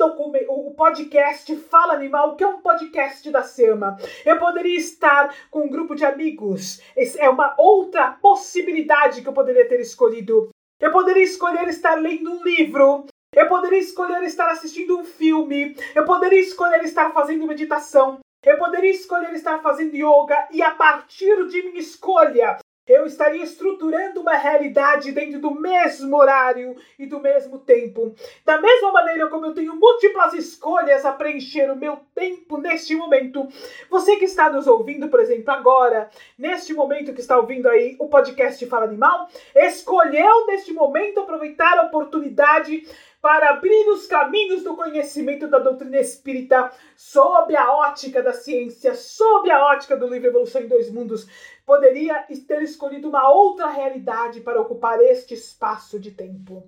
o 0.48 0.74
podcast 0.74 1.54
Fala 1.56 1.94
Animal, 1.94 2.34
que 2.34 2.42
é 2.42 2.48
um 2.48 2.60
podcast 2.60 3.30
da 3.30 3.44
SEMA. 3.44 3.96
Eu 4.26 4.36
poderia 4.36 4.76
estar 4.76 5.32
com 5.48 5.60
um 5.60 5.70
grupo 5.70 5.94
de 5.94 6.04
amigos. 6.04 6.80
Essa 6.96 7.20
é 7.20 7.28
uma 7.28 7.54
outra 7.56 8.10
possibilidade 8.20 9.22
que 9.22 9.28
eu 9.28 9.32
poderia 9.32 9.68
ter 9.68 9.78
escolhido. 9.78 10.50
Eu 10.80 10.90
poderia 10.90 11.22
escolher 11.22 11.68
estar 11.68 11.94
lendo 11.94 12.32
um 12.32 12.42
livro. 12.42 13.04
Eu 13.40 13.48
poderia 13.48 13.78
escolher 13.78 14.22
estar 14.24 14.50
assistindo 14.50 14.98
um 14.98 15.02
filme, 15.02 15.74
eu 15.94 16.04
poderia 16.04 16.40
escolher 16.40 16.84
estar 16.84 17.10
fazendo 17.10 17.46
meditação, 17.46 18.20
eu 18.44 18.58
poderia 18.58 18.90
escolher 18.90 19.32
estar 19.32 19.62
fazendo 19.62 19.96
yoga. 19.96 20.46
E 20.50 20.60
a 20.60 20.72
partir 20.72 21.46
de 21.46 21.62
minha 21.62 21.80
escolha 21.80 22.58
eu 22.86 23.06
estaria 23.06 23.44
estruturando 23.44 24.20
uma 24.20 24.34
realidade 24.34 25.12
dentro 25.12 25.38
do 25.38 25.54
mesmo 25.54 26.16
horário 26.16 26.74
e 26.98 27.06
do 27.06 27.20
mesmo 27.20 27.60
tempo. 27.60 28.14
Da 28.44 28.60
mesma 28.60 28.90
maneira 28.90 29.28
como 29.28 29.46
eu 29.46 29.54
tenho 29.54 29.76
múltiplas 29.76 30.34
escolhas 30.34 31.04
a 31.04 31.12
preencher 31.12 31.70
o 31.70 31.76
meu 31.76 31.98
tempo 32.12 32.58
neste 32.58 32.96
momento, 32.96 33.46
você 33.88 34.16
que 34.16 34.24
está 34.24 34.50
nos 34.50 34.66
ouvindo, 34.66 35.08
por 35.08 35.20
exemplo, 35.20 35.50
agora, 35.52 36.10
neste 36.36 36.74
momento 36.74 37.14
que 37.14 37.20
está 37.20 37.38
ouvindo 37.38 37.68
aí 37.68 37.94
o 37.98 38.08
podcast 38.08 38.66
Fala 38.66 38.86
Animal, 38.86 39.28
escolheu 39.54 40.46
neste 40.46 40.72
momento 40.72 41.20
aproveitar 41.20 41.78
a 41.78 41.82
oportunidade 41.82 42.82
para 43.20 43.50
abrir 43.50 43.88
os 43.90 44.06
caminhos 44.06 44.62
do 44.62 44.74
conhecimento 44.74 45.46
da 45.46 45.58
doutrina 45.58 45.98
espírita 45.98 46.72
sob 46.96 47.54
a 47.54 47.72
ótica 47.72 48.22
da 48.22 48.32
ciência, 48.32 48.94
sob 48.94 49.50
a 49.50 49.66
ótica 49.66 49.96
do 49.96 50.06
livro 50.06 50.28
Evolução 50.28 50.62
em 50.62 50.68
Dois 50.68 50.90
Mundos, 50.90 51.26
poderia 51.66 52.24
ter 52.48 52.62
escolhido 52.62 53.08
uma 53.08 53.30
outra 53.30 53.68
realidade 53.68 54.40
para 54.40 54.60
ocupar 54.60 55.00
este 55.02 55.34
espaço 55.34 55.98
de 56.00 56.10
tempo. 56.10 56.64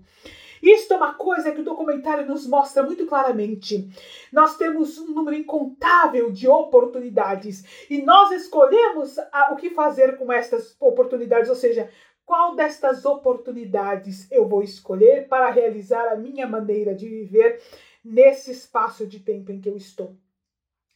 Isto 0.63 0.95
é 0.95 0.97
uma 0.97 1.15
coisa 1.15 1.51
que 1.51 1.61
o 1.61 1.65
documentário 1.65 2.25
nos 2.25 2.47
mostra 2.47 2.85
muito 2.85 3.05
claramente. 3.05 3.91
Nós 4.33 4.57
temos 4.57 4.97
um 4.97 5.09
número 5.09 5.37
incontável 5.37 6.31
de 6.31 6.47
oportunidades 6.47 7.65
e 7.91 8.01
nós 8.01 8.31
escolhemos 8.31 9.17
o 9.51 9.57
que 9.57 9.71
fazer 9.71 10.17
com 10.17 10.33
estas 10.33 10.77
oportunidades, 10.79 11.51
ou 11.51 11.57
seja, 11.57 11.91
qual 12.33 12.55
destas 12.55 13.05
oportunidades 13.05 14.27
eu 14.33 14.49
vou 14.49 14.63
escolher 14.63 15.29
para 15.29 15.51
realizar 15.51 16.09
a 16.09 16.17
minha 16.17 16.47
maneira 16.47 16.95
de 16.95 17.07
viver 17.07 17.61
nesse 18.03 18.51
espaço 18.53 19.07
de 19.07 19.21
tempo 19.21 19.53
em 19.53 19.61
que 19.61 19.69
eu 19.69 19.77
estou? 19.77 20.17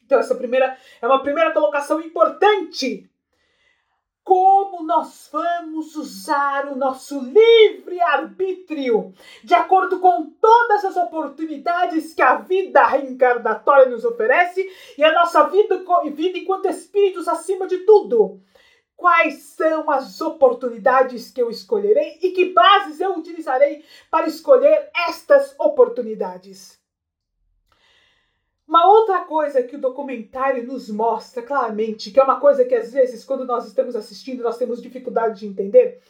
Então, 0.02 0.18
essa 0.18 0.34
primeira 0.34 0.78
é 0.98 1.06
uma 1.06 1.22
primeira 1.22 1.52
colocação 1.52 2.00
importante. 2.00 3.06
Como 4.24 4.82
nós 4.86 5.28
vamos 5.30 5.94
usar 5.94 6.72
o 6.72 6.74
nosso 6.74 7.20
livre-arbítrio 7.20 9.12
de 9.44 9.52
acordo 9.52 10.00
com 10.00 10.30
todas 10.40 10.86
as 10.86 10.96
oportunidades 10.96 12.14
que 12.14 12.22
a 12.22 12.36
vida 12.36 12.82
reencarnatória 12.86 13.90
nos 13.90 14.06
oferece 14.06 14.66
e 14.96 15.04
a 15.04 15.12
nossa 15.12 15.42
vida, 15.48 15.84
vida 16.14 16.38
enquanto 16.38 16.66
espíritos 16.66 17.28
acima 17.28 17.66
de 17.66 17.80
tudo 17.80 18.40
quais 18.96 19.34
são 19.56 19.90
as 19.90 20.20
oportunidades 20.20 21.30
que 21.30 21.40
eu 21.40 21.50
escolherei 21.50 22.18
e 22.22 22.30
que 22.30 22.52
bases 22.52 23.00
eu 23.00 23.14
utilizarei 23.16 23.84
para 24.10 24.26
escolher 24.26 24.90
estas 25.08 25.54
oportunidades. 25.58 26.80
Uma 28.66 28.88
outra 28.88 29.20
coisa 29.20 29.62
que 29.62 29.76
o 29.76 29.80
documentário 29.80 30.66
nos 30.66 30.90
mostra 30.90 31.40
claramente, 31.40 32.10
que 32.10 32.18
é 32.18 32.22
uma 32.22 32.40
coisa 32.40 32.64
que 32.64 32.74
às 32.74 32.92
vezes, 32.92 33.24
quando 33.24 33.44
nós 33.44 33.64
estamos 33.64 33.94
assistindo, 33.94 34.42
nós 34.42 34.58
temos 34.58 34.82
dificuldade 34.82 35.40
de 35.40 35.46
entender, 35.46 36.00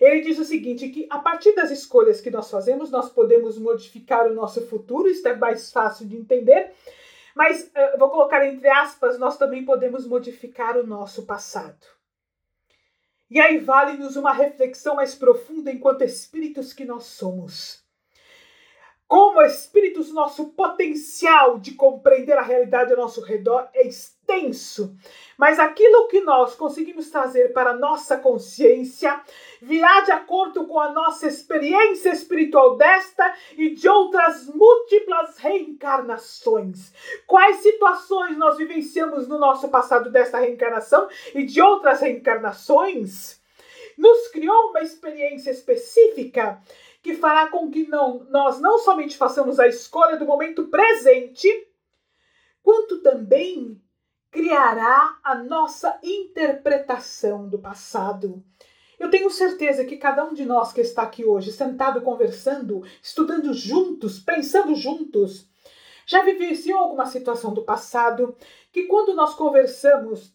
Ele 0.00 0.20
diz 0.20 0.38
o 0.38 0.44
seguinte: 0.44 0.90
que 0.90 1.08
a 1.10 1.18
partir 1.18 1.54
das 1.54 1.72
escolhas 1.72 2.20
que 2.20 2.30
nós 2.30 2.48
fazemos, 2.48 2.90
nós 2.90 3.08
podemos 3.08 3.58
modificar 3.58 4.26
o 4.28 4.34
nosso 4.34 4.64
futuro, 4.66 5.08
isso 5.08 5.26
é 5.26 5.34
mais 5.34 5.72
fácil 5.72 6.06
de 6.06 6.16
entender. 6.16 6.72
Mas 7.34 7.64
uh, 7.64 7.98
vou 7.98 8.10
colocar 8.10 8.46
entre 8.46 8.68
aspas, 8.68 9.18
nós 9.18 9.36
também 9.36 9.64
podemos 9.64 10.06
modificar 10.06 10.76
o 10.76 10.86
nosso 10.86 11.26
passado. 11.26 11.84
E 13.30 13.40
aí 13.40 13.58
vale-nos 13.58 14.16
uma 14.16 14.32
reflexão 14.32 14.96
mais 14.96 15.14
profunda 15.14 15.70
enquanto 15.70 16.02
espíritos 16.02 16.72
que 16.72 16.84
nós 16.84 17.04
somos. 17.04 17.83
Como 19.06 19.42
espíritos, 19.42 20.10
nosso 20.12 20.46
potencial 20.50 21.58
de 21.58 21.72
compreender 21.72 22.38
a 22.38 22.42
realidade 22.42 22.90
ao 22.90 22.98
nosso 22.98 23.20
redor 23.20 23.68
é 23.74 23.86
extenso, 23.86 24.96
mas 25.36 25.58
aquilo 25.58 26.08
que 26.08 26.22
nós 26.22 26.54
conseguimos 26.54 27.10
trazer 27.10 27.52
para 27.52 27.70
a 27.70 27.76
nossa 27.76 28.16
consciência 28.16 29.20
virá 29.60 30.00
de 30.00 30.10
acordo 30.10 30.66
com 30.66 30.80
a 30.80 30.90
nossa 30.90 31.26
experiência 31.26 32.10
espiritual 32.10 32.76
desta 32.76 33.34
e 33.58 33.74
de 33.74 33.86
outras 33.86 34.46
múltiplas 34.46 35.36
reencarnações. 35.36 36.90
Quais 37.26 37.58
situações 37.58 38.38
nós 38.38 38.56
vivenciamos 38.56 39.28
no 39.28 39.38
nosso 39.38 39.68
passado 39.68 40.10
desta 40.10 40.38
reencarnação 40.38 41.08
e 41.34 41.44
de 41.44 41.60
outras 41.60 42.00
reencarnações? 42.00 43.38
Nos 43.98 44.28
criou 44.28 44.70
uma 44.70 44.80
experiência 44.80 45.50
específica 45.50 46.60
que 47.04 47.14
fará 47.14 47.48
com 47.48 47.70
que 47.70 47.86
não, 47.86 48.24
nós 48.30 48.58
não 48.58 48.78
somente 48.78 49.14
façamos 49.14 49.60
a 49.60 49.68
escolha 49.68 50.16
do 50.16 50.24
momento 50.24 50.68
presente, 50.68 51.46
quanto 52.62 53.02
também 53.02 53.78
criará 54.30 55.18
a 55.22 55.34
nossa 55.34 55.98
interpretação 56.02 57.46
do 57.46 57.58
passado. 57.58 58.42
Eu 58.98 59.10
tenho 59.10 59.30
certeza 59.30 59.84
que 59.84 59.98
cada 59.98 60.24
um 60.24 60.32
de 60.32 60.46
nós 60.46 60.72
que 60.72 60.80
está 60.80 61.02
aqui 61.02 61.26
hoje, 61.26 61.52
sentado 61.52 62.00
conversando, 62.00 62.82
estudando 63.02 63.52
juntos, 63.52 64.18
pensando 64.18 64.74
juntos, 64.74 65.46
já 66.06 66.22
vivenciou 66.22 66.78
alguma 66.78 67.04
situação 67.04 67.52
do 67.52 67.64
passado 67.64 68.34
que, 68.72 68.84
quando 68.84 69.14
nós 69.14 69.34
conversamos 69.34 70.33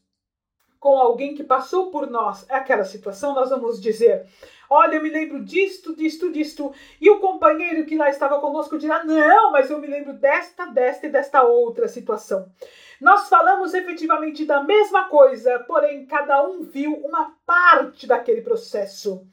com 0.80 0.98
alguém 0.98 1.36
que 1.36 1.44
passou 1.44 1.92
por 1.92 2.10
nós 2.10 2.46
aquela 2.50 2.86
situação, 2.86 3.34
nós 3.34 3.50
vamos 3.50 3.82
dizer: 3.82 4.26
Olha, 4.70 4.96
eu 4.96 5.04
me 5.04 5.10
lembro 5.10 5.44
disto, 5.44 5.96
disto, 5.96 6.32
disto. 6.32 6.74
E 7.02 7.10
o 7.10 7.20
companheiro 7.20 7.86
que 7.86 7.98
lá 7.98 8.10
estava 8.10 8.40
conosco 8.40 8.78
dirá: 8.78 9.04
Não, 9.04 9.52
mas 9.52 9.70
eu 9.70 9.80
me 9.80 9.88
lembro 9.88 10.14
desta, 10.14 10.66
desta 10.68 11.08
e 11.08 11.12
desta 11.12 11.44
outra 11.44 11.88
situação. 11.88 12.50
Nós 13.02 13.30
falamos 13.30 13.74
efetivamente 13.74 14.46
da 14.46 14.64
mesma 14.64 15.06
coisa, 15.06 15.60
porém 15.60 16.06
cada 16.06 16.48
um 16.48 16.62
viu 16.62 16.94
uma 16.94 17.34
parte 17.46 18.08
daquele 18.08 18.42
processo 18.42 19.26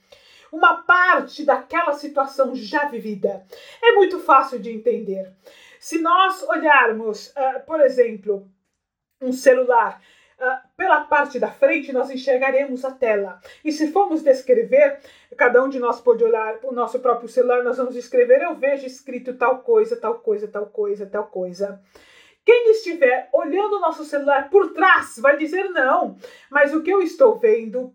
uma 0.53 0.83
parte 0.83 1.45
daquela 1.45 1.93
situação 1.93 2.55
já 2.55 2.87
vivida. 2.87 3.45
É 3.83 3.93
muito 3.93 4.21
fácil 4.21 4.59
de 4.59 4.71
entender. 4.71 5.33
Se 5.79 6.00
nós 6.00 6.43
olharmos, 6.45 7.29
uh, 7.29 7.67
por 7.67 7.81
exemplo, 7.81 8.49
um 9.21 9.33
celular 9.33 10.00
pela 10.76 11.00
parte 11.00 11.38
da 11.38 11.49
frente 11.49 11.93
nós 11.93 12.11
enxergaremos 12.11 12.85
a 12.85 12.90
tela. 12.90 13.40
E 13.64 13.73
se 13.73 13.90
formos 13.90 14.23
descrever, 14.23 14.99
cada 15.37 15.62
um 15.62 15.69
de 15.69 15.78
nós 15.78 16.00
pode 16.00 16.23
olhar 16.23 16.59
o 16.62 16.73
nosso 16.73 16.99
próprio 17.00 17.28
celular, 17.28 17.62
nós 17.62 17.76
vamos 17.76 17.97
escrever, 17.97 18.43
eu 18.43 18.55
vejo 18.55 18.87
escrito 18.87 19.35
tal 19.35 19.61
coisa, 19.61 19.97
tal 19.97 20.19
coisa, 20.19 20.47
tal 20.47 20.66
coisa, 20.66 21.07
tal 21.07 21.26
coisa. 21.26 21.81
Quem 22.45 22.71
estiver 22.71 23.28
olhando 23.33 23.76
o 23.76 23.81
nosso 23.81 24.05
celular 24.05 24.49
por 24.50 24.73
trás 24.73 25.19
vai 25.19 25.37
dizer 25.37 25.64
não, 25.71 26.16
mas 26.50 26.73
o 26.73 26.83
que 26.83 26.90
eu 26.90 27.02
estou 27.02 27.37
vendo 27.37 27.93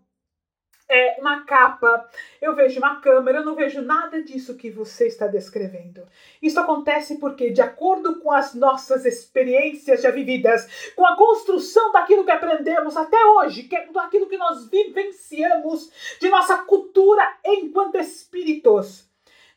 é, 0.92 1.16
uma 1.18 1.44
capa, 1.44 2.06
eu 2.40 2.54
vejo 2.54 2.78
uma 2.78 3.00
câmera, 3.00 3.38
eu 3.38 3.44
não 3.44 3.54
vejo 3.54 3.80
nada 3.80 4.22
disso 4.22 4.56
que 4.56 4.70
você 4.70 5.06
está 5.06 5.26
descrevendo. 5.26 6.06
Isso 6.42 6.60
acontece 6.60 7.18
porque, 7.18 7.50
de 7.50 7.62
acordo 7.62 8.20
com 8.20 8.30
as 8.30 8.54
nossas 8.54 9.06
experiências 9.06 10.02
já 10.02 10.10
vividas, 10.10 10.92
com 10.94 11.06
a 11.06 11.16
construção 11.16 11.92
daquilo 11.92 12.24
que 12.24 12.30
aprendemos 12.30 12.94
até 12.94 13.16
hoje, 13.24 13.62
que 13.62 13.74
é 13.74 13.86
daquilo 13.90 14.28
que 14.28 14.36
nós 14.36 14.68
vivenciamos, 14.68 15.90
de 16.20 16.28
nossa 16.28 16.58
cultura 16.58 17.22
enquanto 17.42 17.96
espíritos, 17.96 19.10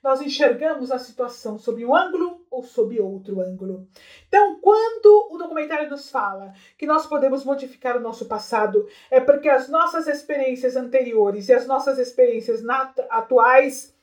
nós 0.06 0.22
enxergamos 0.22 0.92
a 0.92 1.00
situação 1.00 1.58
sob 1.58 1.84
um 1.84 1.96
ângulo 1.96 2.46
ou 2.52 2.62
sob 2.62 3.02
outro 3.02 3.42
ângulo. 3.42 3.88
Então, 4.28 4.60
quando 4.62 5.30
o 5.32 5.38
documentário 5.40 5.90
nos 5.90 6.12
fala 6.12 6.54
que 6.78 6.86
nós 6.86 7.08
podemos 7.08 7.44
modificar 7.44 7.98
o 7.98 8.00
nosso 8.00 8.28
passado, 8.28 8.88
é 9.10 9.20
porque 9.20 9.50
as 9.50 9.68
nossas 9.68 10.06
experiências 10.06 10.76
anteriores 10.76 11.50
e 11.50 11.54
as 11.54 11.66
nossas 11.66 11.98
experiências 11.98 12.62
atuais 13.10 13.96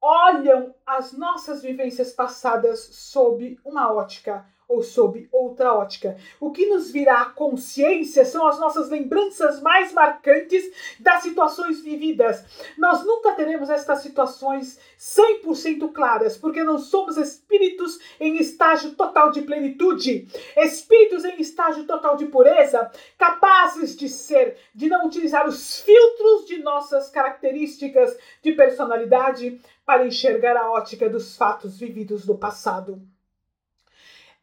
olham 0.00 0.72
as 0.86 1.12
nossas 1.12 1.62
vivências 1.62 2.12
passadas 2.12 2.78
sob 2.78 3.58
uma 3.64 3.92
ótica 3.92 4.46
ou 4.68 4.82
sob 4.82 5.26
outra 5.32 5.72
ótica. 5.72 6.18
O 6.38 6.52
que 6.52 6.66
nos 6.66 6.90
virá 6.90 7.22
à 7.22 7.30
consciência 7.30 8.24
são 8.24 8.46
as 8.46 8.60
nossas 8.60 8.90
lembranças 8.90 9.62
mais 9.62 9.92
marcantes 9.92 10.70
das 11.00 11.22
situações 11.22 11.80
vividas. 11.80 12.44
Nós 12.76 13.02
nunca 13.04 13.32
teremos 13.32 13.70
estas 13.70 14.02
situações 14.02 14.78
100% 14.98 15.90
claras, 15.92 16.36
porque 16.36 16.62
não 16.62 16.78
somos 16.78 17.16
espíritos 17.16 17.98
em 18.20 18.36
estágio 18.36 18.94
total 18.94 19.30
de 19.30 19.40
plenitude, 19.42 20.28
espíritos 20.56 21.24
em 21.24 21.40
estágio 21.40 21.84
total 21.84 22.16
de 22.16 22.26
pureza, 22.26 22.90
capazes 23.16 23.96
de 23.96 24.08
ser, 24.08 24.58
de 24.74 24.88
não 24.88 25.06
utilizar 25.06 25.48
os 25.48 25.80
filtros 25.80 26.46
de 26.46 26.58
nossas 26.58 27.08
características 27.08 28.16
de 28.42 28.52
personalidade 28.52 29.60
para 29.86 30.06
enxergar 30.06 30.56
a 30.56 30.70
ótica 30.70 31.08
dos 31.08 31.36
fatos 31.36 31.78
vividos 31.78 32.26
no 32.26 32.36
passado. 32.36 33.00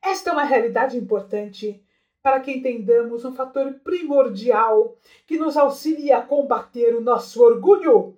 Esta 0.05 0.29
é 0.29 0.33
uma 0.33 0.43
realidade 0.43 0.95
importante 0.95 1.83
para 2.21 2.39
que 2.39 2.51
entendamos 2.51 3.25
um 3.25 3.33
fator 3.33 3.73
primordial 3.83 4.95
que 5.25 5.35
nos 5.35 5.57
auxilia 5.57 6.19
a 6.19 6.21
combater 6.21 6.95
o 6.95 7.01
nosso 7.01 7.43
orgulho. 7.43 8.15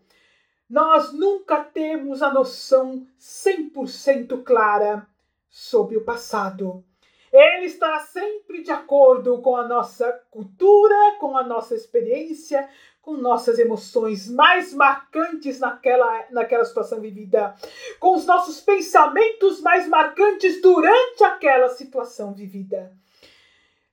Nós 0.69 1.13
nunca 1.13 1.63
temos 1.63 2.21
a 2.21 2.33
noção 2.33 3.07
100% 3.17 4.43
clara 4.43 5.07
sobre 5.49 5.95
o 5.95 6.03
passado. 6.03 6.83
Ele 7.31 7.67
está 7.67 7.99
sempre 7.99 8.61
de 8.61 8.71
acordo 8.71 9.41
com 9.41 9.55
a 9.55 9.65
nossa 9.65 10.11
cultura, 10.29 11.15
com 11.21 11.37
a 11.37 11.43
nossa 11.43 11.73
experiência, 11.73 12.67
com 13.07 13.15
nossas 13.15 13.57
emoções 13.57 14.29
mais 14.29 14.73
marcantes 14.73 15.61
naquela, 15.61 16.25
naquela 16.29 16.65
situação 16.65 16.99
vivida, 16.99 17.55
com 18.01 18.13
os 18.17 18.25
nossos 18.25 18.59
pensamentos 18.59 19.61
mais 19.61 19.87
marcantes 19.87 20.61
durante 20.61 21.23
aquela 21.23 21.69
situação 21.69 22.33
vivida. 22.33 22.91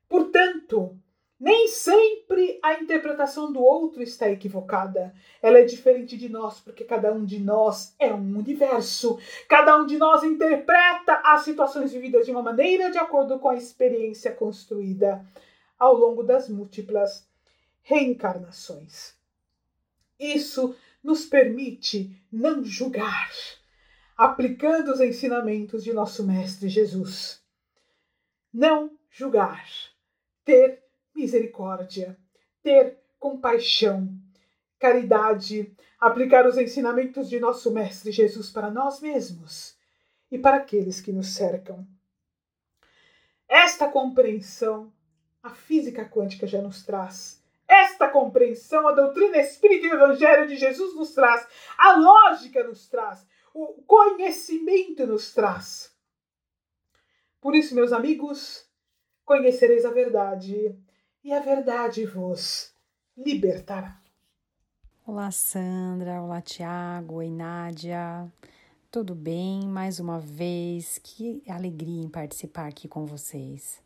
Portanto, 0.09 0.99
nem 1.39 1.69
sempre 1.69 2.59
a 2.61 2.75
interpretação 2.75 3.53
do 3.53 3.63
outro 3.63 4.03
está 4.03 4.29
equivocada. 4.29 5.15
Ela 5.41 5.61
é 5.61 5.65
diferente 5.65 6.17
de 6.17 6.29
nós, 6.29 6.59
porque 6.59 6.83
cada 6.83 7.13
um 7.13 7.25
de 7.25 7.39
nós 7.39 7.95
é 8.01 8.13
um 8.13 8.37
universo. 8.37 9.17
Cada 9.49 9.77
um 9.81 9.87
de 9.87 9.97
nós 9.97 10.25
interpreta 10.25 11.23
as 11.25 11.43
situações 11.43 11.93
vividas 11.93 12.27
de 12.27 12.33
uma 12.33 12.43
maneira 12.43 12.91
de 12.91 12.99
acordo 12.99 13.39
com 13.39 13.49
a 13.49 13.55
experiência 13.55 14.33
construída 14.33 15.25
ao 15.79 15.95
longo 15.95 16.25
das 16.25 16.49
múltiplas 16.49 17.33
reencarnações. 17.85 19.15
Isso 20.19 20.75
nos 21.03 21.25
permite 21.25 22.21
não 22.33 22.65
julgar, 22.65 23.31
aplicando 24.17 24.91
os 24.91 25.01
ensinamentos 25.01 25.85
de 25.85 25.93
nosso 25.93 26.27
Mestre 26.27 26.69
Jesus. 26.69 27.41
Não 28.53 28.91
julgar, 29.11 29.69
ter 30.45 30.83
misericórdia, 31.15 32.19
ter 32.63 32.99
compaixão, 33.21 34.13
caridade, 34.79 35.73
aplicar 36.01 36.47
os 36.47 36.59
ensinamentos 36.59 37.29
de 37.29 37.39
nosso 37.39 37.71
Mestre 37.71 38.11
Jesus 38.11 38.51
para 38.51 38.71
nós 38.71 39.01
mesmos 39.01 39.77
e 40.31 40.39
para 40.39 40.57
aqueles 40.57 41.01
que 41.01 41.13
nos 41.13 41.35
cercam. 41.35 41.87
Esta 43.47 43.89
compreensão 43.89 44.93
a 45.45 45.51
física 45.51 46.09
quântica 46.09 46.47
já 46.47 46.63
nos 46.63 46.83
traz. 46.83 47.44
Esta 47.67 48.09
compreensão, 48.09 48.87
a 48.87 48.93
doutrina 48.93 49.39
espírita 49.39 49.87
e 49.87 49.91
o 49.91 49.95
evangelho 49.95 50.47
de 50.47 50.57
Jesus 50.57 50.95
nos 50.95 51.13
traz, 51.13 51.47
a 51.79 51.97
lógica 51.97 52.63
nos 52.63 52.89
traz, 52.89 53.27
o 53.53 53.83
conhecimento 53.87 55.07
nos 55.07 55.33
traz. 55.33 55.95
Por 57.41 57.55
isso, 57.55 57.75
meus 57.75 57.93
amigos, 57.93 58.67
conhecereis 59.25 59.85
a 59.85 59.91
verdade, 59.91 60.77
e 61.23 61.33
a 61.33 61.41
verdade 61.41 62.05
vos 62.05 62.75
libertará. 63.17 64.01
Olá, 65.07 65.31
Sandra. 65.31 66.23
Olá, 66.23 66.41
Tiago. 66.41 67.17
Oi, 67.17 67.29
Nádia. 67.29 68.27
Tudo 68.91 69.15
bem? 69.15 69.67
Mais 69.67 70.01
uma 70.01 70.19
vez, 70.19 70.99
que 70.99 71.43
alegria 71.47 72.03
em 72.03 72.09
participar 72.09 72.69
aqui 72.69 72.89
com 72.89 73.05
vocês. 73.05 73.84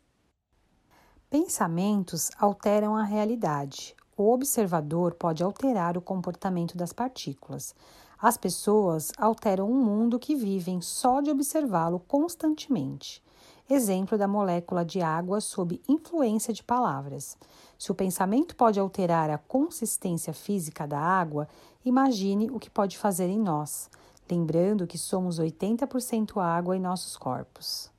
Pensamentos 1.29 2.31
alteram 2.39 2.95
a 2.95 3.03
realidade. 3.03 3.95
o 4.17 4.33
observador 4.33 5.13
pode 5.13 5.43
alterar 5.43 5.95
o 5.95 6.01
comportamento 6.01 6.75
das 6.75 6.91
partículas. 6.91 7.75
As 8.19 8.35
pessoas 8.35 9.11
alteram 9.15 9.71
um 9.71 9.75
mundo 9.75 10.17
que 10.17 10.35
vivem 10.35 10.81
só 10.81 11.21
de 11.21 11.29
observá-lo 11.29 11.99
constantemente. 11.99 13.23
Exemplo 13.69 14.17
da 14.17 14.27
molécula 14.27 14.83
de 14.83 15.01
água 15.01 15.39
sob 15.39 15.79
influência 15.87 16.51
de 16.51 16.63
palavras. 16.63 17.37
Se 17.77 17.91
o 17.91 17.95
pensamento 17.95 18.55
pode 18.55 18.79
alterar 18.79 19.29
a 19.29 19.37
consistência 19.37 20.33
física 20.33 20.87
da 20.87 20.99
água, 20.99 21.47
imagine 21.85 22.49
o 22.49 22.59
que 22.59 22.71
pode 22.71 22.97
fazer 22.97 23.29
em 23.29 23.39
nós, 23.39 23.87
lembrando 24.27 24.87
que 24.87 24.97
somos 24.97 25.39
80% 25.39 26.41
água 26.41 26.75
em 26.75 26.79
nossos 26.79 27.15
corpos. 27.15 27.91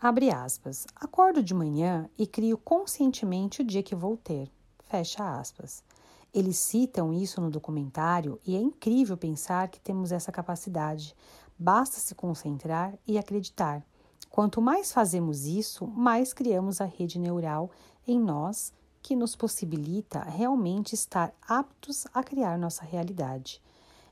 Abre 0.00 0.30
aspas. 0.30 0.86
Acordo 0.94 1.42
de 1.42 1.52
manhã 1.52 2.08
e 2.16 2.24
crio 2.24 2.56
conscientemente 2.56 3.62
o 3.62 3.64
dia 3.64 3.82
que 3.82 3.96
vou 3.96 4.16
ter. 4.16 4.48
Fecha 4.86 5.40
aspas. 5.40 5.82
Eles 6.32 6.56
citam 6.56 7.12
isso 7.12 7.40
no 7.40 7.50
documentário 7.50 8.38
e 8.46 8.54
é 8.54 8.60
incrível 8.60 9.16
pensar 9.16 9.66
que 9.66 9.80
temos 9.80 10.12
essa 10.12 10.30
capacidade. 10.30 11.16
Basta 11.58 11.98
se 11.98 12.14
concentrar 12.14 12.96
e 13.08 13.18
acreditar. 13.18 13.84
Quanto 14.30 14.62
mais 14.62 14.92
fazemos 14.92 15.46
isso, 15.46 15.84
mais 15.88 16.32
criamos 16.32 16.80
a 16.80 16.84
rede 16.84 17.18
neural 17.18 17.68
em 18.06 18.20
nós 18.20 18.72
que 19.02 19.16
nos 19.16 19.34
possibilita 19.34 20.20
realmente 20.20 20.94
estar 20.94 21.34
aptos 21.42 22.06
a 22.14 22.22
criar 22.22 22.56
nossa 22.56 22.84
realidade. 22.84 23.60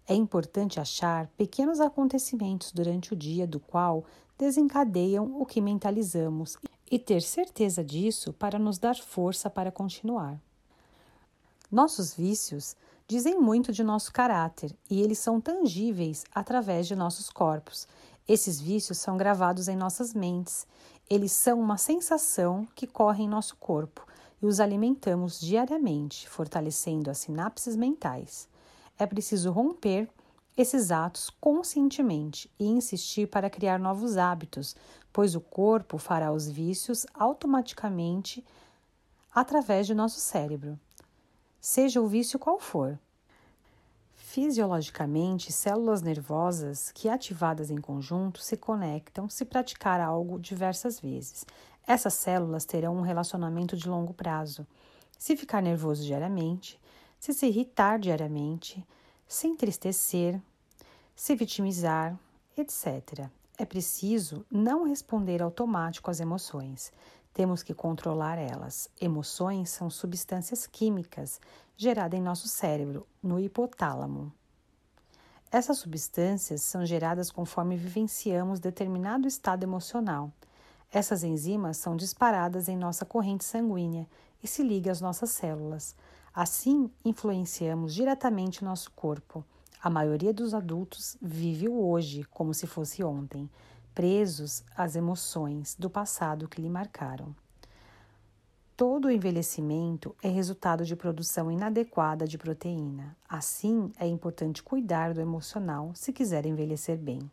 É 0.08 0.14
importante 0.14 0.80
achar 0.80 1.28
pequenos 1.36 1.80
acontecimentos 1.80 2.72
durante 2.72 3.12
o 3.12 3.16
dia 3.16 3.46
do 3.46 3.60
qual 3.60 4.04
desencadeiam 4.38 5.40
o 5.40 5.46
que 5.46 5.60
mentalizamos 5.60 6.56
e 6.90 6.98
ter 6.98 7.22
certeza 7.22 7.82
disso 7.82 8.32
para 8.32 8.58
nos 8.58 8.78
dar 8.78 8.96
força 8.96 9.50
para 9.50 9.72
continuar. 9.72 10.40
Nossos 11.70 12.14
vícios 12.14 12.76
dizem 13.08 13.40
muito 13.40 13.72
de 13.72 13.82
nosso 13.82 14.12
caráter 14.12 14.76
e 14.88 15.00
eles 15.00 15.18
são 15.18 15.40
tangíveis 15.40 16.24
através 16.34 16.86
de 16.86 16.94
nossos 16.94 17.30
corpos. 17.30 17.88
Esses 18.28 18.60
vícios 18.60 18.98
são 18.98 19.16
gravados 19.16 19.68
em 19.68 19.76
nossas 19.76 20.12
mentes. 20.12 20.66
Eles 21.08 21.32
são 21.32 21.60
uma 21.60 21.78
sensação 21.78 22.66
que 22.74 22.86
corre 22.86 23.24
em 23.24 23.28
nosso 23.28 23.56
corpo 23.56 24.06
e 24.42 24.46
os 24.46 24.60
alimentamos 24.60 25.40
diariamente, 25.40 26.28
fortalecendo 26.28 27.10
as 27.10 27.18
sinapses 27.18 27.76
mentais. 27.76 28.48
É 28.98 29.06
preciso 29.06 29.50
romper 29.50 30.08
esses 30.56 30.90
atos 30.90 31.30
conscientemente 31.40 32.50
e 32.58 32.64
insistir 32.66 33.28
para 33.28 33.50
criar 33.50 33.78
novos 33.78 34.16
hábitos, 34.16 34.74
pois 35.12 35.34
o 35.34 35.40
corpo 35.40 35.98
fará 35.98 36.32
os 36.32 36.48
vícios 36.48 37.06
automaticamente 37.14 38.44
através 39.34 39.86
de 39.86 39.94
nosso 39.94 40.18
cérebro 40.18 40.78
seja 41.66 42.00
o 42.00 42.06
vício 42.06 42.38
qual 42.38 42.60
for. 42.60 42.96
Fisiologicamente, 44.14 45.52
células 45.52 46.00
nervosas 46.00 46.92
que 46.92 47.08
ativadas 47.08 47.72
em 47.72 47.78
conjunto 47.78 48.40
se 48.40 48.56
conectam 48.56 49.28
se 49.28 49.44
praticar 49.44 50.00
algo 50.00 50.38
diversas 50.38 51.00
vezes. 51.00 51.44
Essas 51.84 52.14
células 52.14 52.64
terão 52.64 52.96
um 52.96 53.00
relacionamento 53.00 53.76
de 53.76 53.88
longo 53.88 54.14
prazo. 54.14 54.64
Se 55.18 55.36
ficar 55.36 55.60
nervoso 55.60 56.04
diariamente, 56.04 56.78
se 57.18 57.34
se 57.34 57.46
irritar 57.46 57.98
diariamente, 57.98 58.86
se 59.26 59.46
entristecer, 59.46 60.40
se 61.14 61.34
vitimizar, 61.34 62.18
etc. 62.56 63.28
É 63.58 63.64
preciso 63.64 64.44
não 64.50 64.84
responder 64.84 65.42
automático 65.42 66.10
às 66.10 66.20
emoções. 66.20 66.92
Temos 67.32 67.62
que 67.62 67.74
controlar 67.74 68.38
elas. 68.38 68.88
Emoções 69.00 69.70
são 69.70 69.90
substâncias 69.90 70.66
químicas 70.66 71.40
geradas 71.76 72.18
em 72.18 72.22
nosso 72.22 72.48
cérebro, 72.48 73.06
no 73.22 73.38
hipotálamo. 73.38 74.32
Essas 75.50 75.78
substâncias 75.78 76.62
são 76.62 76.84
geradas 76.84 77.30
conforme 77.30 77.76
vivenciamos 77.76 78.58
determinado 78.58 79.28
estado 79.28 79.62
emocional. 79.62 80.32
Essas 80.90 81.22
enzimas 81.22 81.76
são 81.76 81.96
disparadas 81.96 82.68
em 82.68 82.76
nossa 82.76 83.04
corrente 83.04 83.44
sanguínea 83.44 84.08
e 84.42 84.48
se 84.48 84.62
ligam 84.62 84.92
às 84.92 85.00
nossas 85.00 85.30
células. 85.30 85.94
Assim, 86.36 86.90
influenciamos 87.02 87.94
diretamente 87.94 88.62
nosso 88.62 88.90
corpo. 88.90 89.42
A 89.82 89.88
maioria 89.88 90.34
dos 90.34 90.52
adultos 90.52 91.16
vive 91.18 91.66
o 91.66 91.88
hoje 91.88 92.24
como 92.24 92.52
se 92.52 92.66
fosse 92.66 93.02
ontem 93.02 93.48
presos 93.94 94.62
às 94.76 94.96
emoções 94.96 95.74
do 95.78 95.88
passado 95.88 96.46
que 96.46 96.60
lhe 96.60 96.68
marcaram. 96.68 97.34
Todo 98.76 99.06
o 99.06 99.10
envelhecimento 99.10 100.14
é 100.22 100.28
resultado 100.28 100.84
de 100.84 100.94
produção 100.94 101.50
inadequada 101.50 102.28
de 102.28 102.36
proteína. 102.36 103.16
Assim, 103.26 103.90
é 103.98 104.06
importante 104.06 104.62
cuidar 104.62 105.14
do 105.14 105.22
emocional 105.22 105.92
se 105.94 106.12
quiser 106.12 106.44
envelhecer 106.44 106.98
bem. 106.98 107.30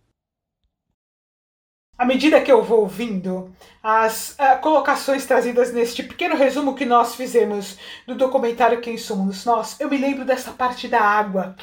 À 1.96 2.06
medida 2.06 2.42
que 2.42 2.52
eu 2.52 2.64
vou 2.64 2.82
ouvindo 2.82 3.54
as 3.82 4.32
uh, 4.32 4.60
colocações 4.62 5.28
trazidas 5.28 5.72
neste 5.72 6.02
pequeno 6.02 6.36
resumo 6.36 6.74
que 6.74 6.86
nós 6.86 7.14
fizemos 7.14 7.78
do 8.08 8.16
documentário 8.16 8.82
Quem 8.82 8.98
Somos 8.98 9.46
Nós, 9.46 9.80
eu 9.80 9.88
me 9.88 9.98
lembro 9.98 10.26
dessa 10.26 10.52
parte 10.52 10.88
da 10.88 11.00
água. 11.00 11.56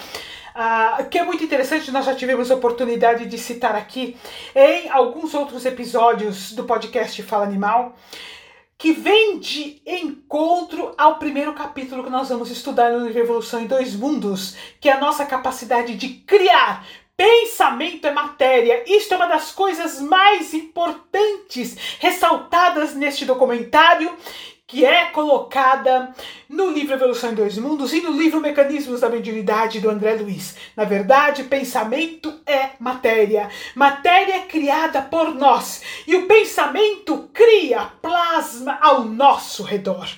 Uh, 0.55 1.09
que 1.09 1.19
é 1.19 1.25
muito 1.25 1.43
interessante, 1.43 1.91
nós 1.91 2.05
já 2.05 2.15
tivemos 2.15 2.49
oportunidade 2.51 3.27
de 3.27 3.39
citar 3.39 3.75
aqui 3.75 4.17
em 4.55 4.89
alguns 4.91 5.35
outros 5.35 5.67
episódios 5.67 6.53
do 6.53 6.63
podcast 6.63 7.21
Fala 7.25 7.45
Animal, 7.45 7.97
que 8.79 8.93
vem 8.93 9.39
de 9.41 9.83
encontro 9.85 10.95
ao 10.97 11.19
primeiro 11.19 11.53
capítulo 11.55 12.05
que 12.05 12.09
nós 12.09 12.29
vamos 12.29 12.51
estudar 12.51 12.93
no 12.93 13.05
livro 13.05 13.21
Evolução 13.21 13.61
em 13.61 13.67
Dois 13.67 13.95
Mundos, 13.97 14.57
que 14.81 14.89
é 14.89 14.93
a 14.93 15.01
nossa 15.01 15.27
capacidade 15.27 15.97
de 15.97 16.09
criar. 16.09 16.87
Pensamento 17.21 18.07
é 18.07 18.13
matéria. 18.13 18.83
Isto 18.87 19.13
é 19.13 19.17
uma 19.19 19.27
das 19.27 19.53
coisas 19.53 20.01
mais 20.01 20.55
importantes 20.55 21.77
ressaltadas 21.99 22.95
neste 22.95 23.27
documentário 23.27 24.17
que 24.67 24.87
é 24.87 25.05
colocada 25.11 26.15
no 26.49 26.71
livro 26.71 26.95
Evolução 26.95 27.33
em 27.33 27.35
Dois 27.35 27.59
Mundos 27.59 27.93
e 27.93 28.01
no 28.01 28.13
livro 28.13 28.41
Mecanismos 28.41 29.03
da 29.03 29.11
Mediunidade 29.11 29.81
do 29.81 29.91
André 29.91 30.15
Luiz. 30.15 30.57
Na 30.75 30.85
verdade, 30.85 31.45
pensamento 31.45 32.41
é 32.47 32.71
matéria. 32.79 33.51
Matéria 33.75 34.37
é 34.37 34.41
criada 34.47 35.03
por 35.03 35.35
nós 35.35 35.83
e 36.07 36.17
o 36.17 36.27
pensamento 36.27 37.29
cria 37.35 37.91
plasma 38.01 38.79
ao 38.81 39.05
nosso 39.05 39.63
redor. 39.63 40.09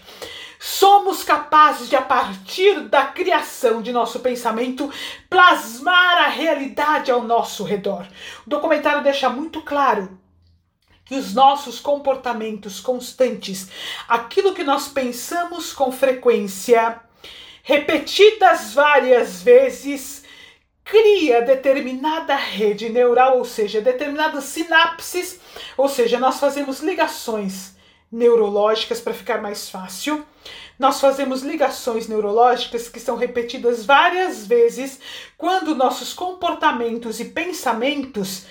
Somos 0.64 1.24
capazes 1.24 1.88
de, 1.88 1.96
a 1.96 2.02
partir 2.02 2.82
da 2.82 3.04
criação 3.04 3.82
de 3.82 3.90
nosso 3.90 4.20
pensamento, 4.20 4.88
plasmar 5.28 6.18
a 6.18 6.28
realidade 6.28 7.10
ao 7.10 7.20
nosso 7.20 7.64
redor. 7.64 8.06
O 8.46 8.50
documentário 8.50 9.02
deixa 9.02 9.28
muito 9.28 9.60
claro 9.62 10.16
que 11.04 11.16
os 11.16 11.34
nossos 11.34 11.80
comportamentos 11.80 12.78
constantes, 12.78 13.68
aquilo 14.06 14.54
que 14.54 14.62
nós 14.62 14.86
pensamos 14.86 15.72
com 15.72 15.90
frequência, 15.90 17.00
repetidas 17.64 18.72
várias 18.72 19.42
vezes, 19.42 20.22
cria 20.84 21.42
determinada 21.42 22.36
rede 22.36 22.88
neural, 22.88 23.38
ou 23.38 23.44
seja, 23.44 23.80
determinadas 23.80 24.44
sinapses, 24.44 25.40
ou 25.76 25.88
seja, 25.88 26.20
nós 26.20 26.38
fazemos 26.38 26.78
ligações 26.78 27.72
neurológicas 28.12 29.00
para 29.00 29.14
ficar 29.14 29.40
mais 29.40 29.70
fácil. 29.70 30.24
Nós 30.78 31.00
fazemos 31.00 31.42
ligações 31.42 32.06
neurológicas 32.06 32.88
que 32.88 33.00
são 33.00 33.16
repetidas 33.16 33.86
várias 33.86 34.46
vezes 34.46 35.00
quando 35.38 35.74
nossos 35.74 36.12
comportamentos 36.12 37.18
e 37.20 37.26
pensamentos 37.26 38.44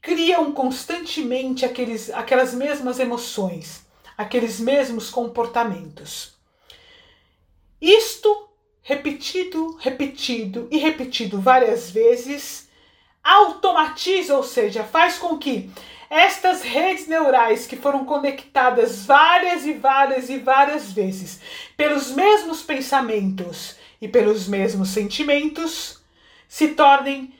criam 0.00 0.52
constantemente 0.52 1.64
aqueles, 1.64 2.10
aquelas 2.10 2.54
mesmas 2.54 3.00
emoções, 3.00 3.84
aqueles 4.16 4.60
mesmos 4.60 5.10
comportamentos. 5.10 6.36
Isto, 7.80 8.48
repetido, 8.82 9.76
repetido 9.80 10.68
e 10.70 10.78
repetido 10.78 11.40
várias 11.40 11.90
vezes, 11.90 12.67
automatiza, 13.28 14.34
ou 14.34 14.42
seja, 14.42 14.82
faz 14.82 15.18
com 15.18 15.36
que 15.36 15.70
estas 16.08 16.62
redes 16.62 17.06
neurais 17.06 17.66
que 17.66 17.76
foram 17.76 18.06
conectadas 18.06 19.04
várias 19.04 19.66
e 19.66 19.74
várias 19.74 20.30
e 20.30 20.38
várias 20.38 20.90
vezes 20.90 21.40
pelos 21.76 22.10
mesmos 22.12 22.62
pensamentos 22.62 23.76
e 24.00 24.08
pelos 24.08 24.48
mesmos 24.48 24.88
sentimentos 24.88 26.00
se 26.48 26.68
tornem 26.68 27.34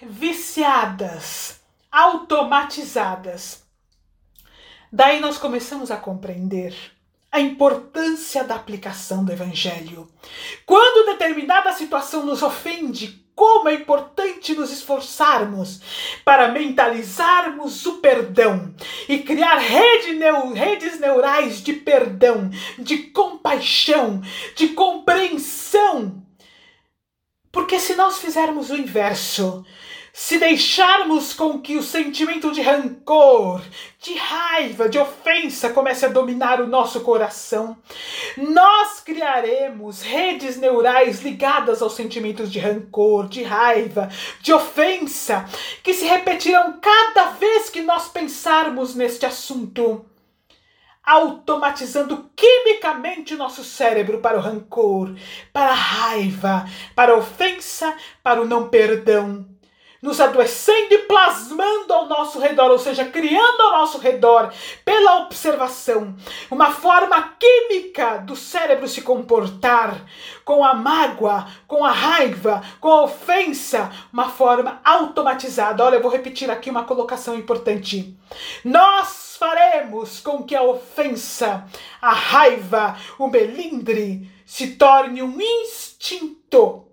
viciadas 0.00 1.60
automatizadas. 1.90 3.64
Daí 4.92 5.18
nós 5.20 5.38
começamos 5.38 5.90
a 5.90 5.96
compreender 5.96 6.91
a 7.32 7.40
importância 7.40 8.44
da 8.44 8.54
aplicação 8.54 9.24
do 9.24 9.32
Evangelho. 9.32 10.06
Quando 10.66 11.06
determinada 11.06 11.72
situação 11.72 12.26
nos 12.26 12.42
ofende, 12.42 13.22
como 13.34 13.70
é 13.70 13.74
importante 13.74 14.54
nos 14.54 14.70
esforçarmos 14.70 15.80
para 16.26 16.48
mentalizarmos 16.48 17.86
o 17.86 17.94
perdão 17.94 18.74
e 19.08 19.20
criar 19.20 19.56
rede 19.56 20.12
neu 20.12 20.52
redes 20.52 21.00
neurais 21.00 21.62
de 21.62 21.72
perdão, 21.72 22.50
de 22.78 22.98
compaixão, 22.98 24.20
de 24.54 24.68
compreensão. 24.68 26.22
Porque 27.50 27.80
se 27.80 27.94
nós 27.94 28.18
fizermos 28.18 28.70
o 28.70 28.76
inverso, 28.76 29.64
se 30.12 30.38
deixarmos 30.38 31.32
com 31.32 31.58
que 31.58 31.78
o 31.78 31.82
sentimento 31.82 32.52
de 32.52 32.60
rancor, 32.60 33.62
de 33.98 34.12
raiva, 34.14 34.86
de 34.86 34.98
ofensa 34.98 35.70
comece 35.70 36.04
a 36.04 36.10
dominar 36.10 36.60
o 36.60 36.66
nosso 36.66 37.00
coração, 37.00 37.78
nós 38.36 39.00
criaremos 39.00 40.02
redes 40.02 40.58
neurais 40.58 41.22
ligadas 41.22 41.80
aos 41.80 41.94
sentimentos 41.94 42.52
de 42.52 42.58
rancor, 42.58 43.26
de 43.26 43.42
raiva, 43.42 44.10
de 44.42 44.52
ofensa, 44.52 45.46
que 45.82 45.94
se 45.94 46.04
repetirão 46.04 46.78
cada 46.78 47.30
vez 47.30 47.70
que 47.70 47.80
nós 47.80 48.08
pensarmos 48.08 48.94
neste 48.94 49.24
assunto 49.24 50.04
automatizando 51.04 52.30
quimicamente 52.36 53.34
nosso 53.34 53.64
cérebro 53.64 54.20
para 54.20 54.38
o 54.38 54.40
rancor, 54.40 55.16
para 55.52 55.72
a 55.72 55.74
raiva, 55.74 56.64
para 56.94 57.12
a 57.12 57.16
ofensa, 57.16 57.96
para 58.22 58.40
o 58.40 58.44
não 58.46 58.68
perdão, 58.68 59.51
nos 60.02 60.20
adoecendo 60.20 60.92
e 60.92 60.98
plasmando 60.98 61.94
ao 61.94 62.06
nosso 62.06 62.40
redor, 62.40 62.72
ou 62.72 62.78
seja, 62.78 63.04
criando 63.04 63.60
ao 63.62 63.78
nosso 63.78 63.98
redor, 63.98 64.52
pela 64.84 65.18
observação, 65.18 66.16
uma 66.50 66.72
forma 66.72 67.34
química 67.38 68.18
do 68.18 68.34
cérebro 68.34 68.88
se 68.88 69.02
comportar 69.02 70.04
com 70.44 70.64
a 70.64 70.74
mágoa, 70.74 71.46
com 71.68 71.84
a 71.84 71.92
raiva, 71.92 72.60
com 72.80 72.90
a 72.90 73.02
ofensa, 73.04 73.90
uma 74.12 74.28
forma 74.28 74.80
automatizada. 74.84 75.84
Olha, 75.84 75.96
eu 75.96 76.02
vou 76.02 76.10
repetir 76.10 76.50
aqui 76.50 76.68
uma 76.68 76.84
colocação 76.84 77.36
importante. 77.36 78.18
Nós 78.64 79.36
faremos 79.38 80.18
com 80.20 80.42
que 80.42 80.56
a 80.56 80.62
ofensa, 80.62 81.64
a 82.00 82.12
raiva, 82.12 82.96
o 83.18 83.28
melindre 83.28 84.28
se 84.44 84.74
torne 84.76 85.22
um 85.22 85.40
instinto 85.40 86.91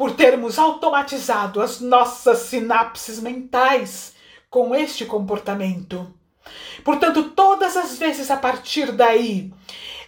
por 0.00 0.12
termos 0.12 0.58
automatizado 0.58 1.60
as 1.60 1.78
nossas 1.78 2.38
sinapses 2.38 3.20
mentais 3.20 4.14
com 4.48 4.74
este 4.74 5.04
comportamento. 5.04 6.10
Portanto, 6.82 7.32
todas 7.36 7.76
as 7.76 7.98
vezes 7.98 8.30
a 8.30 8.38
partir 8.38 8.92
daí 8.92 9.52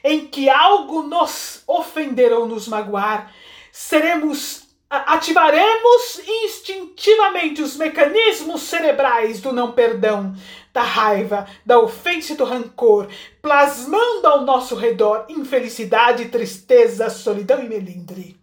em 0.02 0.26
que 0.26 0.48
algo 0.48 1.02
nos 1.02 1.62
ofender 1.66 2.33
ou 2.33 2.48
nos 2.48 2.66
magoar, 2.68 3.35
seremos 3.70 4.62
ativaremos 4.88 6.22
instintivamente 6.26 7.61
os 7.61 7.76
mecanismos 7.76 8.62
cerebrais 8.62 9.42
do 9.42 9.52
não 9.52 9.72
perdão, 9.72 10.35
da 10.72 10.83
raiva, 10.83 11.46
da 11.66 11.78
ofensa 11.78 12.33
e 12.33 12.37
do 12.37 12.46
rancor, 12.46 13.09
plasmando 13.42 14.26
ao 14.26 14.40
nosso 14.40 14.74
redor 14.74 15.26
infelicidade, 15.28 16.31
tristeza, 16.31 17.11
solidão 17.11 17.62
e 17.62 17.68
melindre 17.68 18.41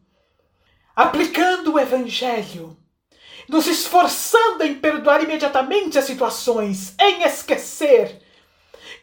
aplicando 0.99 1.75
o 1.75 1.79
Evangelho, 1.79 2.75
nos 3.47 3.67
esforçando 3.67 4.65
em 4.65 4.75
perdoar 4.75 5.23
imediatamente 5.23 5.97
as 5.97 6.03
situações, 6.03 6.93
em 6.99 7.23
esquecer, 7.23 8.21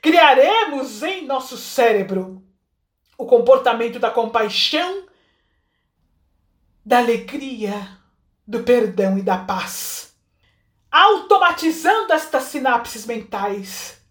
criaremos 0.03 1.03
em 1.03 1.25
nosso 1.25 1.57
cérebro 1.57 2.45
o 3.17 3.25
comportamento 3.25 3.99
da 3.99 4.11
compaixão, 4.11 5.07
da 6.85 6.99
alegria, 6.99 7.99
do 8.47 8.63
perdão 8.63 9.17
e 9.17 9.23
da 9.23 9.39
paz, 9.39 10.15
automatizando 10.93 12.13
estas 12.13 12.43
sinapses 12.43 13.07
mentais. 13.07 14.03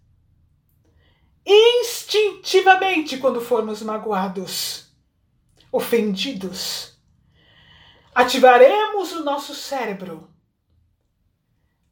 Instintivamente, 1.45 3.17
quando 3.17 3.39
formos 3.39 3.83
magoados, 3.83 4.87
ofendidos, 5.71 6.94
ativaremos 8.15 9.11
o 9.11 9.25
nosso 9.25 9.53
cérebro 9.53 10.29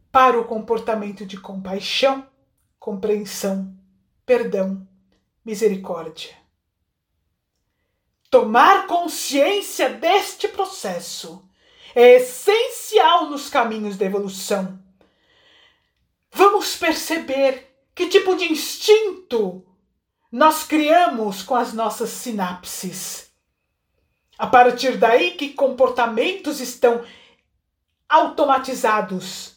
para 0.09 0.39
o 0.39 0.45
comportamento 0.45 1.25
de 1.25 1.37
compaixão, 1.37 2.25
compreensão, 2.79 3.77
perdão, 4.25 4.87
misericórdia. 5.43 6.33
Tomar 8.29 8.87
consciência 8.87 9.89
deste 9.89 10.47
processo 10.47 11.45
é 11.93 12.15
essencial 12.15 13.29
nos 13.29 13.49
caminhos 13.49 13.97
da 13.97 14.05
evolução. 14.05 14.81
Vamos 16.31 16.77
perceber 16.77 17.69
que 17.93 18.07
tipo 18.07 18.35
de 18.37 18.45
instinto 18.45 19.65
nós 20.31 20.63
criamos 20.63 21.43
com 21.43 21.53
as 21.53 21.73
nossas 21.73 22.09
sinapses. 22.09 23.32
A 24.43 24.47
partir 24.47 24.97
daí, 24.97 25.31
que 25.31 25.53
comportamentos 25.53 26.59
estão 26.59 27.01
automatizados, 28.09 29.55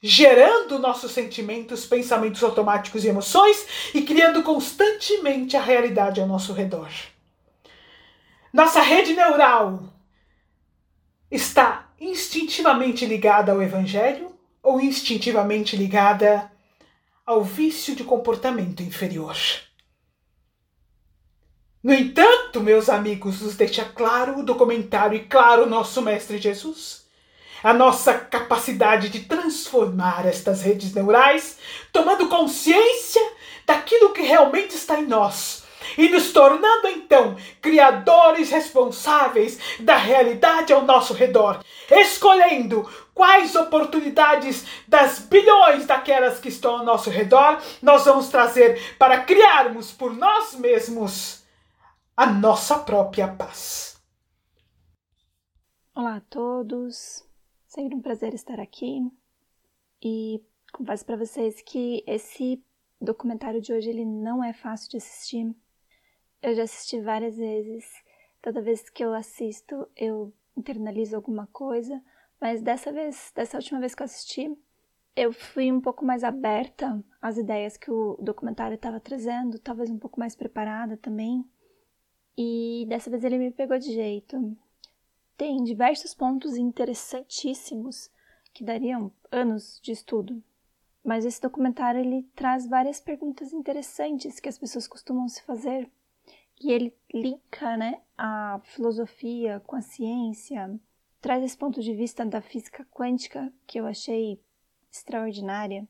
gerando 0.00 0.78
nossos 0.78 1.10
sentimentos, 1.10 1.84
pensamentos 1.86 2.40
automáticos 2.44 3.04
e 3.04 3.08
emoções 3.08 3.66
e 3.92 4.02
criando 4.02 4.44
constantemente 4.44 5.56
a 5.56 5.60
realidade 5.60 6.20
ao 6.20 6.28
nosso 6.28 6.52
redor. 6.52 6.88
Nossa 8.52 8.80
rede 8.80 9.12
neural 9.12 9.92
está 11.28 11.88
instintivamente 12.00 13.04
ligada 13.04 13.50
ao 13.50 13.60
Evangelho 13.60 14.32
ou 14.62 14.80
instintivamente 14.80 15.76
ligada 15.76 16.48
ao 17.26 17.42
vício 17.42 17.96
de 17.96 18.04
comportamento 18.04 18.84
inferior. 18.84 19.36
No 21.82 21.92
entanto, 21.92 22.60
meus 22.60 22.88
amigos, 22.88 23.40
nos 23.40 23.56
deixa 23.56 23.84
claro 23.84 24.38
o 24.38 24.44
documentário 24.44 25.16
e 25.16 25.24
claro 25.24 25.64
o 25.64 25.68
nosso 25.68 26.00
Mestre 26.00 26.38
Jesus. 26.38 27.04
A 27.60 27.74
nossa 27.74 28.14
capacidade 28.14 29.08
de 29.08 29.22
transformar 29.22 30.24
estas 30.24 30.62
redes 30.62 30.94
neurais, 30.94 31.58
tomando 31.92 32.28
consciência 32.28 33.20
daquilo 33.66 34.12
que 34.12 34.22
realmente 34.22 34.76
está 34.76 35.00
em 35.00 35.06
nós 35.06 35.64
e 35.98 36.08
nos 36.08 36.30
tornando 36.30 36.86
então 36.86 37.36
criadores 37.60 38.50
responsáveis 38.50 39.58
da 39.80 39.96
realidade 39.96 40.72
ao 40.72 40.82
nosso 40.82 41.12
redor, 41.12 41.64
escolhendo 41.90 42.88
quais 43.12 43.56
oportunidades 43.56 44.64
das 44.86 45.18
bilhões 45.18 45.84
daquelas 45.84 46.38
que 46.38 46.48
estão 46.48 46.78
ao 46.78 46.84
nosso 46.84 47.10
redor 47.10 47.60
nós 47.82 48.04
vamos 48.04 48.28
trazer 48.28 48.94
para 48.96 49.18
criarmos 49.18 49.90
por 49.90 50.14
nós 50.14 50.54
mesmos 50.54 51.41
a 52.16 52.30
nossa 52.30 52.78
própria 52.78 53.26
paz. 53.26 54.00
Olá 55.94 56.16
a 56.16 56.20
todos, 56.20 57.26
sempre 57.66 57.94
um 57.94 58.02
prazer 58.02 58.34
estar 58.34 58.60
aqui 58.60 59.00
e 60.02 60.44
confesso 60.72 61.06
para 61.06 61.16
vocês 61.16 61.62
que 61.62 62.04
esse 62.06 62.62
documentário 63.00 63.62
de 63.62 63.72
hoje 63.72 63.88
ele 63.88 64.04
não 64.04 64.44
é 64.44 64.52
fácil 64.52 64.90
de 64.90 64.98
assistir. 64.98 65.54
Eu 66.42 66.54
já 66.54 66.64
assisti 66.64 67.00
várias 67.00 67.36
vezes, 67.36 67.84
toda 68.42 68.60
vez 68.60 68.88
que 68.90 69.02
eu 69.02 69.14
assisto 69.14 69.88
eu 69.96 70.34
internalizo 70.54 71.16
alguma 71.16 71.46
coisa, 71.46 72.02
mas 72.38 72.60
dessa 72.60 72.92
vez, 72.92 73.32
dessa 73.34 73.56
última 73.56 73.80
vez 73.80 73.94
que 73.94 74.02
eu 74.02 74.06
assisti, 74.06 74.54
eu 75.16 75.32
fui 75.32 75.72
um 75.72 75.80
pouco 75.80 76.04
mais 76.04 76.24
aberta 76.24 77.02
às 77.22 77.38
ideias 77.38 77.78
que 77.78 77.90
o 77.90 78.18
documentário 78.20 78.74
estava 78.74 79.00
trazendo, 79.00 79.58
talvez 79.58 79.90
um 79.90 79.98
pouco 79.98 80.20
mais 80.20 80.36
preparada 80.36 80.96
também. 80.98 81.42
E 82.36 82.86
dessa 82.88 83.10
vez 83.10 83.24
ele 83.24 83.38
me 83.38 83.50
pegou 83.50 83.78
de 83.78 83.92
jeito. 83.92 84.56
Tem 85.36 85.62
diversos 85.62 86.14
pontos 86.14 86.56
interessantíssimos 86.56 88.10
que 88.52 88.64
dariam 88.64 89.12
anos 89.30 89.80
de 89.82 89.92
estudo. 89.92 90.42
Mas 91.04 91.24
esse 91.24 91.40
documentário 91.40 92.00
ele 92.00 92.22
traz 92.34 92.66
várias 92.66 93.00
perguntas 93.00 93.52
interessantes 93.52 94.38
que 94.38 94.48
as 94.48 94.58
pessoas 94.58 94.86
costumam 94.86 95.28
se 95.28 95.42
fazer. 95.42 95.90
E 96.60 96.70
ele 96.70 96.94
linka 97.12 97.76
né, 97.76 98.00
a 98.16 98.60
filosofia 98.62 99.60
com 99.66 99.74
a 99.74 99.80
ciência, 99.80 100.78
traz 101.20 101.42
esse 101.42 101.56
ponto 101.56 101.80
de 101.80 101.92
vista 101.92 102.24
da 102.24 102.40
física 102.40 102.86
quântica 102.92 103.52
que 103.66 103.80
eu 103.80 103.86
achei 103.86 104.40
extraordinária. 104.90 105.88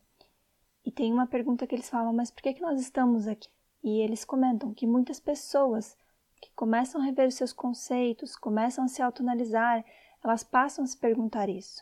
E 0.85 0.91
tem 0.91 1.13
uma 1.13 1.27
pergunta 1.27 1.67
que 1.67 1.75
eles 1.75 1.89
falam, 1.89 2.11
mas 2.11 2.31
por 2.31 2.41
que, 2.41 2.55
que 2.55 2.61
nós 2.61 2.81
estamos 2.81 3.27
aqui? 3.27 3.49
E 3.83 3.99
eles 3.99 4.25
comentam 4.25 4.73
que 4.73 4.87
muitas 4.87 5.19
pessoas 5.19 5.95
que 6.43 6.51
começam 6.55 6.99
a 6.99 7.05
rever 7.05 7.27
os 7.27 7.35
seus 7.35 7.53
conceitos, 7.53 8.35
começam 8.35 8.83
a 8.83 8.87
se 8.89 9.01
autoanalisar, 9.01 9.83
elas 10.21 10.43
passam 10.43 10.83
a 10.83 10.87
se 10.87 10.97
perguntar 10.97 11.47
isso. 11.47 11.81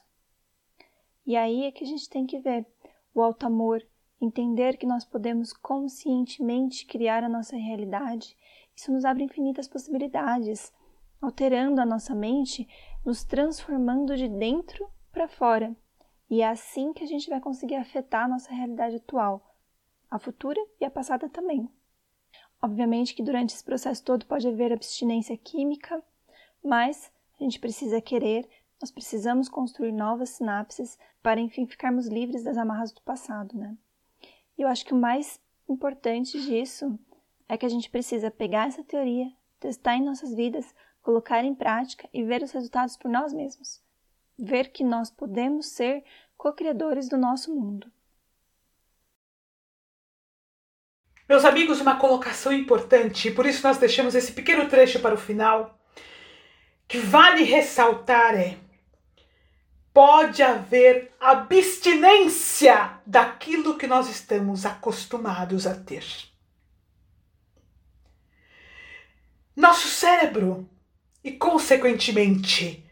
E 1.25 1.35
aí 1.35 1.65
é 1.65 1.71
que 1.71 1.83
a 1.83 1.87
gente 1.87 2.07
tem 2.07 2.27
que 2.27 2.37
ver 2.37 2.67
o 3.13 3.21
alto 3.21 3.47
amor 3.47 3.83
entender 4.21 4.77
que 4.77 4.85
nós 4.85 5.03
podemos 5.03 5.51
conscientemente 5.51 6.85
criar 6.85 7.23
a 7.23 7.29
nossa 7.29 7.55
realidade, 7.55 8.37
isso 8.75 8.91
nos 8.91 9.03
abre 9.03 9.23
infinitas 9.23 9.67
possibilidades, 9.67 10.71
alterando 11.19 11.81
a 11.81 11.85
nossa 11.85 12.13
mente, 12.13 12.67
nos 13.03 13.23
transformando 13.23 14.15
de 14.15 14.27
dentro 14.27 14.87
para 15.11 15.27
fora. 15.27 15.75
E 16.29 16.41
é 16.41 16.47
assim 16.47 16.93
que 16.93 17.03
a 17.03 17.07
gente 17.07 17.29
vai 17.29 17.41
conseguir 17.41 17.75
afetar 17.75 18.25
a 18.25 18.27
nossa 18.27 18.53
realidade 18.53 18.97
atual, 18.97 19.55
a 20.09 20.19
futura 20.19 20.61
e 20.79 20.85
a 20.85 20.91
passada 20.91 21.27
também. 21.27 21.67
Obviamente 22.61 23.15
que 23.15 23.23
durante 23.23 23.55
esse 23.55 23.63
processo 23.63 24.03
todo 24.03 24.25
pode 24.25 24.47
haver 24.47 24.71
abstinência 24.71 25.35
química, 25.35 26.03
mas 26.63 27.11
a 27.39 27.43
gente 27.43 27.59
precisa 27.59 27.99
querer, 27.99 28.47
nós 28.79 28.91
precisamos 28.91 29.49
construir 29.49 29.91
novas 29.91 30.29
sinapses 30.29 30.97
para 31.23 31.39
enfim 31.39 31.65
ficarmos 31.65 32.07
livres 32.07 32.43
das 32.43 32.57
amarras 32.57 32.91
do 32.91 33.01
passado, 33.01 33.57
né? 33.57 33.75
E 34.57 34.61
eu 34.61 34.67
acho 34.67 34.85
que 34.85 34.93
o 34.93 34.97
mais 34.97 35.39
importante 35.67 36.39
disso 36.41 36.99
é 37.49 37.57
que 37.57 37.65
a 37.65 37.69
gente 37.69 37.89
precisa 37.89 38.29
pegar 38.29 38.67
essa 38.67 38.83
teoria, 38.83 39.31
testar 39.59 39.95
em 39.95 40.03
nossas 40.03 40.33
vidas, 40.33 40.73
colocar 41.01 41.43
em 41.43 41.55
prática 41.55 42.07
e 42.13 42.23
ver 42.23 42.43
os 42.43 42.51
resultados 42.51 42.95
por 42.95 43.09
nós 43.09 43.33
mesmos. 43.33 43.81
Ver 44.37 44.71
que 44.71 44.83
nós 44.83 45.09
podemos 45.09 45.67
ser 45.67 46.03
co-criadores 46.37 47.09
do 47.09 47.17
nosso 47.17 47.53
mundo. 47.53 47.91
Meus 51.31 51.45
amigos, 51.45 51.79
uma 51.79 51.95
colocação 51.95 52.51
importante, 52.51 53.29
e 53.29 53.31
por 53.31 53.45
isso 53.45 53.65
nós 53.65 53.77
deixamos 53.77 54.15
esse 54.15 54.33
pequeno 54.33 54.67
trecho 54.67 54.99
para 54.99 55.15
o 55.15 55.17
final, 55.17 55.79
que 56.85 56.97
vale 56.97 57.43
ressaltar 57.43 58.35
é: 58.35 58.57
pode 59.93 60.43
haver 60.43 61.15
abstinência 61.21 62.99
daquilo 63.05 63.77
que 63.77 63.87
nós 63.87 64.09
estamos 64.09 64.65
acostumados 64.65 65.65
a 65.65 65.73
ter. 65.73 66.03
Nosso 69.55 69.87
cérebro 69.87 70.69
e, 71.23 71.31
consequentemente, 71.31 72.85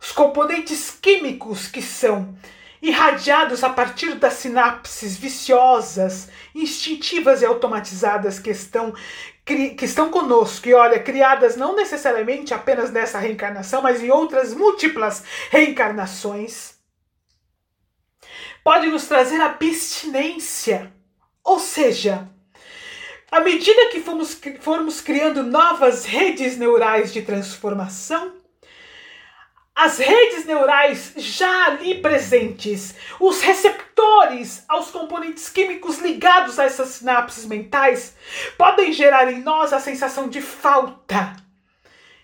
os 0.00 0.10
componentes 0.10 0.90
químicos 0.90 1.68
que 1.68 1.80
são 1.80 2.36
irradiados 2.84 3.64
a 3.64 3.70
partir 3.70 4.16
das 4.16 4.34
sinapses 4.34 5.16
viciosas, 5.16 6.28
instintivas 6.54 7.40
e 7.40 7.46
automatizadas 7.46 8.38
que 8.38 8.50
estão, 8.50 8.92
que 9.42 9.84
estão 9.86 10.10
conosco, 10.10 10.68
e 10.68 10.74
olha, 10.74 11.02
criadas 11.02 11.56
não 11.56 11.74
necessariamente 11.74 12.52
apenas 12.52 12.90
nessa 12.90 13.18
reencarnação, 13.18 13.80
mas 13.80 14.02
em 14.02 14.10
outras 14.10 14.52
múltiplas 14.52 15.24
reencarnações, 15.50 16.74
pode 18.62 18.88
nos 18.88 19.06
trazer 19.06 19.40
abstinência. 19.40 20.92
Ou 21.42 21.58
seja, 21.58 22.28
à 23.30 23.40
medida 23.40 23.88
que 23.88 24.00
fomos, 24.00 24.38
formos 24.60 25.00
criando 25.00 25.42
novas 25.42 26.04
redes 26.04 26.58
neurais 26.58 27.14
de 27.14 27.22
transformação, 27.22 28.43
as 29.74 29.98
redes 29.98 30.46
neurais 30.46 31.12
já 31.16 31.66
ali 31.66 31.96
presentes, 31.96 32.94
os 33.18 33.40
receptores 33.40 34.62
aos 34.68 34.90
componentes 34.90 35.48
químicos 35.48 35.98
ligados 35.98 36.58
a 36.58 36.64
essas 36.64 36.90
sinapses 36.90 37.44
mentais, 37.44 38.14
podem 38.56 38.92
gerar 38.92 39.32
em 39.32 39.40
nós 39.40 39.72
a 39.72 39.80
sensação 39.80 40.28
de 40.28 40.40
falta, 40.40 41.34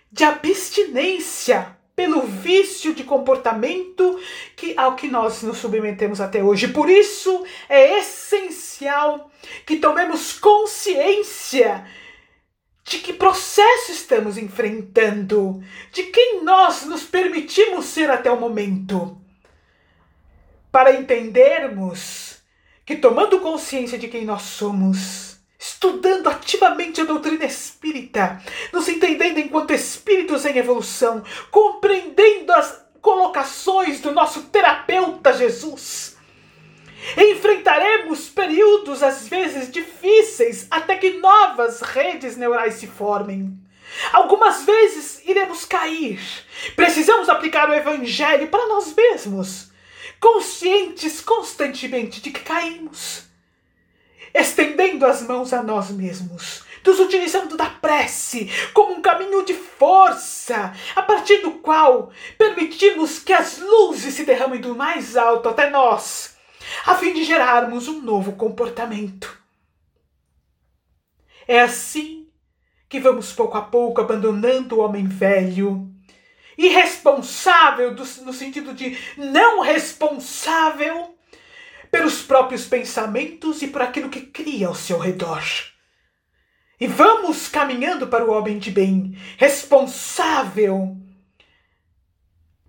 de 0.09 0.23
abstinência 0.23 1.75
pelo 1.93 2.21
vício 2.21 2.93
de 2.93 3.03
comportamento 3.03 4.19
que 4.55 4.73
ao 4.77 4.95
que 4.95 5.07
nós 5.07 5.43
nos 5.43 5.57
submetemos 5.57 6.21
até 6.21 6.41
hoje. 6.41 6.69
Por 6.69 6.89
isso 6.89 7.45
é 7.67 7.99
essencial 7.99 9.29
que 9.65 9.75
tomemos 9.75 10.39
consciência 10.39 11.85
de 12.91 12.99
que 12.99 13.13
processo 13.13 13.93
estamos 13.93 14.37
enfrentando, 14.37 15.63
de 15.93 16.03
quem 16.03 16.43
nós 16.43 16.83
nos 16.83 17.03
permitimos 17.03 17.85
ser 17.85 18.11
até 18.11 18.29
o 18.29 18.37
momento. 18.37 19.17
Para 20.69 20.91
entendermos 20.91 22.39
que, 22.85 22.97
tomando 22.97 23.39
consciência 23.39 23.97
de 23.97 24.09
quem 24.09 24.25
nós 24.25 24.41
somos, 24.41 25.37
estudando 25.57 26.27
ativamente 26.27 26.99
a 26.99 27.05
doutrina 27.05 27.45
espírita, 27.45 28.41
nos 28.73 28.89
entendendo 28.89 29.37
enquanto 29.37 29.71
espíritos 29.71 30.45
em 30.45 30.57
evolução, 30.57 31.23
compreendendo 31.49 32.51
as 32.51 32.85
colocações 33.01 34.01
do 34.01 34.11
nosso 34.11 34.43
terapeuta 34.43 35.31
Jesus, 35.31 36.10
Enfrentaremos 37.17 38.29
períodos 38.29 39.01
às 39.01 39.27
vezes 39.27 39.71
difíceis 39.71 40.67
até 40.69 40.95
que 40.95 41.13
novas 41.13 41.81
redes 41.81 42.37
neurais 42.37 42.75
se 42.75 42.87
formem. 42.87 43.57
Algumas 44.13 44.63
vezes 44.63 45.21
iremos 45.25 45.65
cair. 45.65 46.19
Precisamos 46.75 47.27
aplicar 47.27 47.69
o 47.69 47.73
Evangelho 47.73 48.47
para 48.47 48.67
nós 48.67 48.93
mesmos, 48.93 49.69
conscientes 50.19 51.19
constantemente 51.19 52.21
de 52.21 52.31
que 52.31 52.39
caímos, 52.39 53.23
estendendo 54.33 55.05
as 55.05 55.21
mãos 55.23 55.51
a 55.51 55.61
nós 55.61 55.89
mesmos, 55.89 56.63
nos 56.85 56.99
utilizando 56.99 57.57
da 57.57 57.69
prece 57.69 58.49
como 58.73 58.93
um 58.93 59.01
caminho 59.01 59.43
de 59.43 59.53
força, 59.53 60.73
a 60.95 61.01
partir 61.01 61.39
do 61.39 61.51
qual 61.51 62.11
permitimos 62.37 63.19
que 63.19 63.33
as 63.33 63.57
luzes 63.57 64.13
se 64.13 64.23
derramem 64.23 64.61
do 64.61 64.75
mais 64.75 65.17
alto 65.17 65.49
até 65.49 65.69
nós 65.69 66.31
a 66.85 66.95
fim 66.95 67.13
de 67.13 67.23
gerarmos 67.23 67.87
um 67.87 68.01
novo 68.01 68.33
comportamento. 68.33 69.37
É 71.47 71.59
assim 71.59 72.27
que 72.87 72.99
vamos 72.99 73.31
pouco 73.31 73.57
a 73.57 73.61
pouco 73.61 74.01
abandonando 74.01 74.75
o 74.75 74.79
homem 74.81 75.07
velho, 75.07 75.89
irresponsável 76.57 77.95
no 77.95 78.33
sentido 78.33 78.73
de 78.73 78.97
não 79.17 79.61
responsável 79.61 81.15
pelos 81.89 82.21
próprios 82.21 82.65
pensamentos 82.65 83.61
e 83.61 83.67
por 83.67 83.81
aquilo 83.81 84.09
que 84.09 84.21
cria 84.21 84.67
ao 84.67 84.75
seu 84.75 84.97
redor. 84.97 85.43
E 86.79 86.87
vamos 86.87 87.47
caminhando 87.47 88.07
para 88.07 88.25
o 88.25 88.31
homem 88.31 88.57
de 88.57 88.71
bem, 88.71 89.15
responsável 89.37 90.97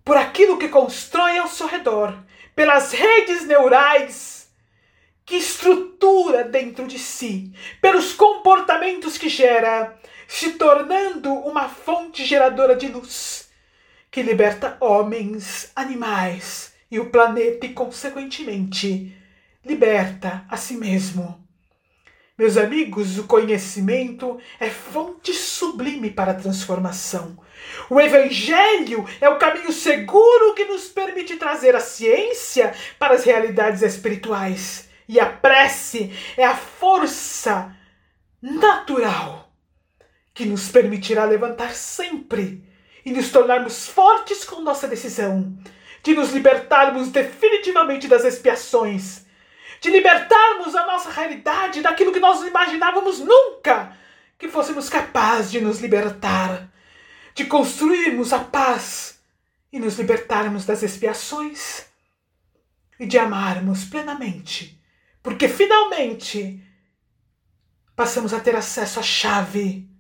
por 0.05 0.17
aquilo 0.17 0.59
que 0.59 0.69
constrói 0.69 1.39
ao 1.39 1.49
seu 1.49 1.67
redor, 1.67 2.23
pelas 2.55 2.93
redes 2.93 3.47
neurais 3.47 4.51
que 5.25 5.37
estrutura 5.37 6.45
dentro 6.45 6.87
de 6.87 6.99
si, 6.99 7.53
pelos 7.81 8.13
comportamentos 8.13 9.17
que 9.17 9.29
gera, 9.29 9.99
se 10.27 10.53
tornando 10.53 11.33
uma 11.33 11.69
fonte 11.69 12.25
geradora 12.25 12.75
de 12.75 12.89
luz 12.89 13.51
que 14.11 14.23
liberta 14.23 14.77
homens, 14.79 15.73
animais 15.75 16.75
e 16.91 17.01
o 17.01 17.09
planeta 17.09 17.65
e, 17.65 17.73
consequentemente, 17.73 19.17
liberta 19.65 20.45
a 20.51 20.57
si 20.59 20.75
mesmo. 20.75 21.42
Meus 22.43 22.57
amigos, 22.57 23.19
o 23.19 23.29
conhecimento 23.29 24.37
é 24.59 24.69
fonte 24.69 25.33
sublime 25.33 26.11
para 26.11 26.33
a 26.33 26.35
transformação. 26.35 27.39
O 27.89 28.01
Evangelho 28.01 29.07
é 29.21 29.29
o 29.29 29.39
caminho 29.39 29.71
seguro 29.71 30.53
que 30.53 30.65
nos 30.65 30.89
permite 30.89 31.37
trazer 31.37 31.77
a 31.77 31.79
ciência 31.79 32.75
para 32.99 33.15
as 33.15 33.23
realidades 33.23 33.83
espirituais. 33.83 34.89
E 35.09 35.21
a 35.21 35.27
prece 35.27 36.13
é 36.37 36.45
a 36.45 36.57
força 36.57 37.77
natural 38.43 39.53
que 40.35 40.45
nos 40.45 40.69
permitirá 40.69 41.25
levantar 41.25 41.73
sempre 41.77 42.69
e 43.07 43.13
nos 43.13 43.31
tornarmos 43.31 43.87
fortes 43.87 44.45
com 44.45 44.61
nossa 44.63 44.89
decisão 44.89 45.57
de 46.03 46.13
nos 46.13 46.33
libertarmos 46.33 47.09
definitivamente 47.11 48.09
das 48.09 48.25
expiações 48.25 49.22
de 49.83 49.91
libertarmos 49.91 50.77
a 50.77 50.87
nossa 50.87 51.11
realidade 51.11 51.83
daquilo 51.83 52.13
que 52.13 52.21
nós 52.21 52.41
imaginávamos 52.47 53.19
nunca 53.19 53.97
que 54.39 54.49
fôssemos 54.49 54.89
capazes 54.89 55.51
de 55.51 55.61
nos 55.61 55.81
libertar, 55.81 56.73
de 57.35 57.45
construirmos 57.47 58.33
a 58.33 58.39
paz 58.39 59.21
e 59.73 59.81
nos 59.81 59.99
libertarmos 59.99 60.65
das 60.65 60.85
expiações 60.85 61.87
e 62.97 63.07
de 63.07 63.19
amarmos 63.19 63.85
plenamente, 63.85 64.81
porque 65.21 65.49
finalmente 65.49 66.63
passamos 67.97 68.33
a 68.33 68.39
ter 68.39 68.55
acesso 68.55 69.01
à 69.01 69.03
chave 69.03 69.91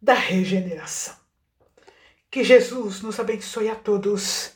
da 0.00 0.14
regeneração. 0.14 1.16
Que 2.30 2.44
Jesus 2.44 3.00
nos 3.02 3.18
abençoe 3.18 3.68
a 3.68 3.74
todos 3.74 4.55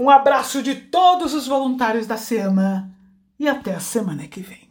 um 0.00 0.08
abraço 0.08 0.62
de 0.62 0.74
todos 0.74 1.34
os 1.34 1.46
voluntários 1.46 2.06
da 2.06 2.16
SEMA 2.16 2.90
e 3.38 3.46
até 3.46 3.74
a 3.74 3.80
semana 3.80 4.26
que 4.26 4.40
vem. 4.40 4.69